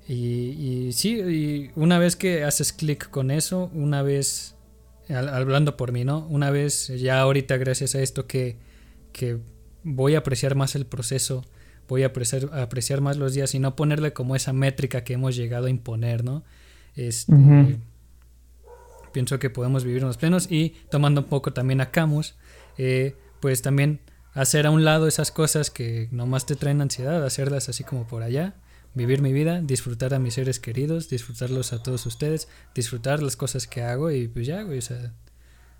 [0.06, 4.54] y, y sí, y una vez que haces clic con eso, una vez
[5.08, 6.26] hablando por mí, ¿no?
[6.28, 8.56] Una vez ya ahorita gracias a esto que
[9.12, 9.38] que
[9.82, 11.44] voy a apreciar más el proceso,
[11.88, 15.14] voy a apreciar, a apreciar más los días y no ponerle como esa métrica que
[15.14, 16.44] hemos llegado a imponer, ¿no?
[16.94, 17.34] Este.
[19.12, 22.36] Pienso que podemos vivir unos plenos y tomando un poco también a Camus,
[22.76, 24.00] eh, pues también
[24.34, 28.22] hacer a un lado esas cosas que nomás te traen ansiedad, hacerlas así como por
[28.22, 28.54] allá,
[28.98, 33.66] vivir mi vida, disfrutar a mis seres queridos, disfrutarlos a todos ustedes, disfrutar las cosas
[33.66, 35.14] que hago y pues ya, güey, o sea,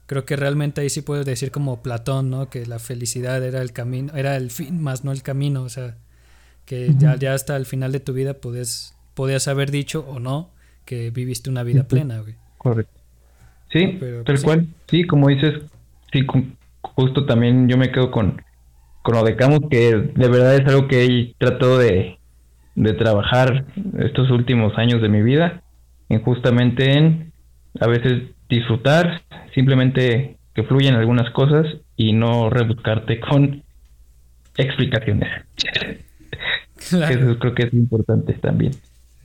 [0.07, 2.49] creo que realmente ahí sí puedo decir como Platón, ¿no?
[2.49, 5.99] Que la felicidad era el camino, era el fin más no el camino, o sea,
[6.65, 10.51] que ya, ya hasta el final de tu vida podías, podías haber dicho o no
[10.85, 12.37] que viviste una vida plena, güey.
[12.57, 12.99] Correcto.
[13.71, 14.67] Sí, Pero, tal pues, cual.
[14.89, 15.55] Sí, como dices,
[16.13, 18.43] sí, con- justo también yo me quedo con,
[19.03, 22.18] con lo de Camus, que de verdad es algo que he tratado de,
[22.79, 23.67] de trabajar
[23.99, 25.63] estos últimos años de mi vida,
[26.09, 27.33] en justamente en
[27.81, 29.23] a veces disfrutar,
[29.55, 31.67] simplemente que fluyan algunas cosas
[31.97, 33.63] y no rebuscarte con
[34.57, 35.29] explicaciones.
[36.89, 37.15] Claro.
[37.15, 38.73] Eso creo que es importante también.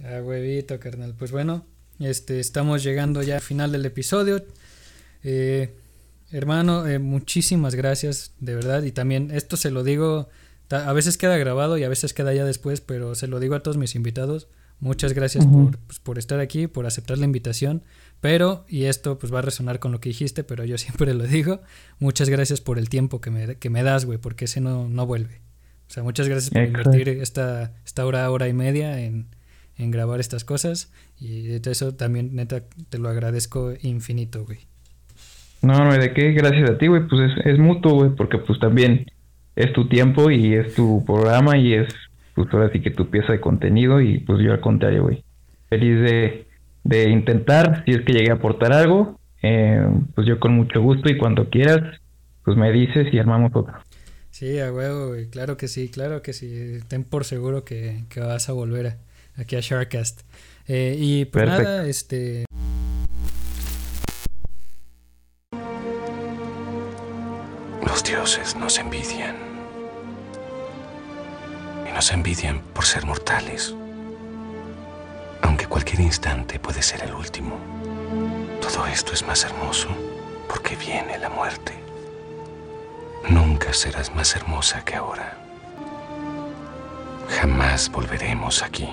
[0.04, 1.14] A huevito, carnal.
[1.18, 1.66] Pues bueno,
[2.00, 4.44] este, estamos llegando ya al final del episodio.
[5.24, 5.74] Eh,
[6.32, 8.84] hermano, eh, muchísimas gracias, de verdad.
[8.84, 10.30] Y también esto se lo digo,
[10.74, 13.62] a veces queda grabado y a veces queda ya después, pero se lo digo a
[13.62, 14.48] todos mis invitados.
[14.80, 17.84] Muchas gracias por, pues, por estar aquí, por aceptar la invitación.
[18.20, 21.26] Pero, y esto pues va a resonar con lo que dijiste, pero yo siempre lo
[21.26, 21.62] digo,
[22.00, 25.06] muchas gracias por el tiempo que me, que me das, güey, porque ese no, no
[25.06, 25.42] vuelve.
[25.88, 26.90] O sea, muchas gracias por Exacto.
[26.90, 29.28] invertir esta, esta hora, hora y media en,
[29.78, 30.92] en grabar estas cosas.
[31.20, 34.60] Y de eso también, neta, te lo agradezco infinito, güey.
[35.62, 36.32] No, no, ¿de qué?
[36.32, 37.08] Gracias a ti, güey.
[37.08, 39.06] Pues es, es mutuo, güey, porque pues también
[39.56, 41.94] es tu tiempo y es tu programa y es,
[42.36, 45.24] pues ahora sí que tu pieza de contenido y pues yo al contrario, güey.
[45.70, 46.48] Feliz de,
[46.84, 49.86] de intentar, si es que llegué a aportar algo, eh,
[50.16, 52.00] pues yo con mucho gusto y cuando quieras,
[52.44, 53.74] pues me dices y armamos otro.
[54.32, 55.28] Sí, a huevo, güey.
[55.30, 56.80] Claro que sí, claro que sí.
[56.88, 58.98] Ten por seguro que, que vas a volver a-
[59.42, 60.22] aquí a Sharkcast.
[60.68, 61.64] Eh, y pues Perfecto.
[61.72, 62.46] nada, este.
[68.14, 69.36] Dioses nos envidian.
[71.90, 73.74] Y nos envidian por ser mortales.
[75.42, 77.60] Aunque cualquier instante puede ser el último.
[78.62, 79.90] Todo esto es más hermoso
[80.48, 81.74] porque viene la muerte.
[83.30, 85.36] Nunca serás más hermosa que ahora.
[87.30, 88.90] Jamás volveremos aquí.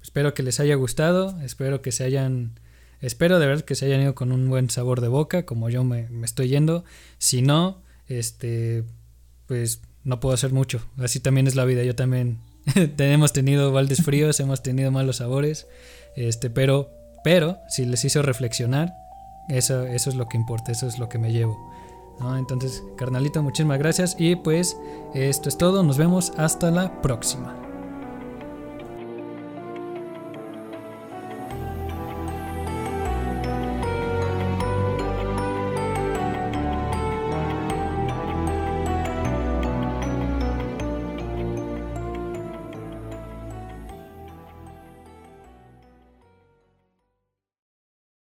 [0.00, 1.40] Espero que les haya gustado.
[1.40, 2.60] Espero que se hayan.
[3.00, 5.84] Espero de verdad que se hayan ido con un buen sabor de boca, como yo
[5.84, 6.84] me, estoy yendo.
[7.18, 8.84] Si no, este.
[9.46, 10.80] Pues no puedo hacer mucho.
[10.98, 11.82] Así también es la vida.
[11.82, 12.38] Yo también
[12.98, 15.66] hemos tenido baldes fríos, hemos tenido malos sabores,
[16.16, 16.90] este, pero,
[17.22, 18.94] pero si les hizo reflexionar,
[19.48, 21.72] eso, eso es lo que importa, eso es lo que me llevo.
[22.38, 24.76] Entonces, carnalito, muchísimas gracias y pues
[25.14, 27.63] esto es todo, nos vemos hasta la próxima.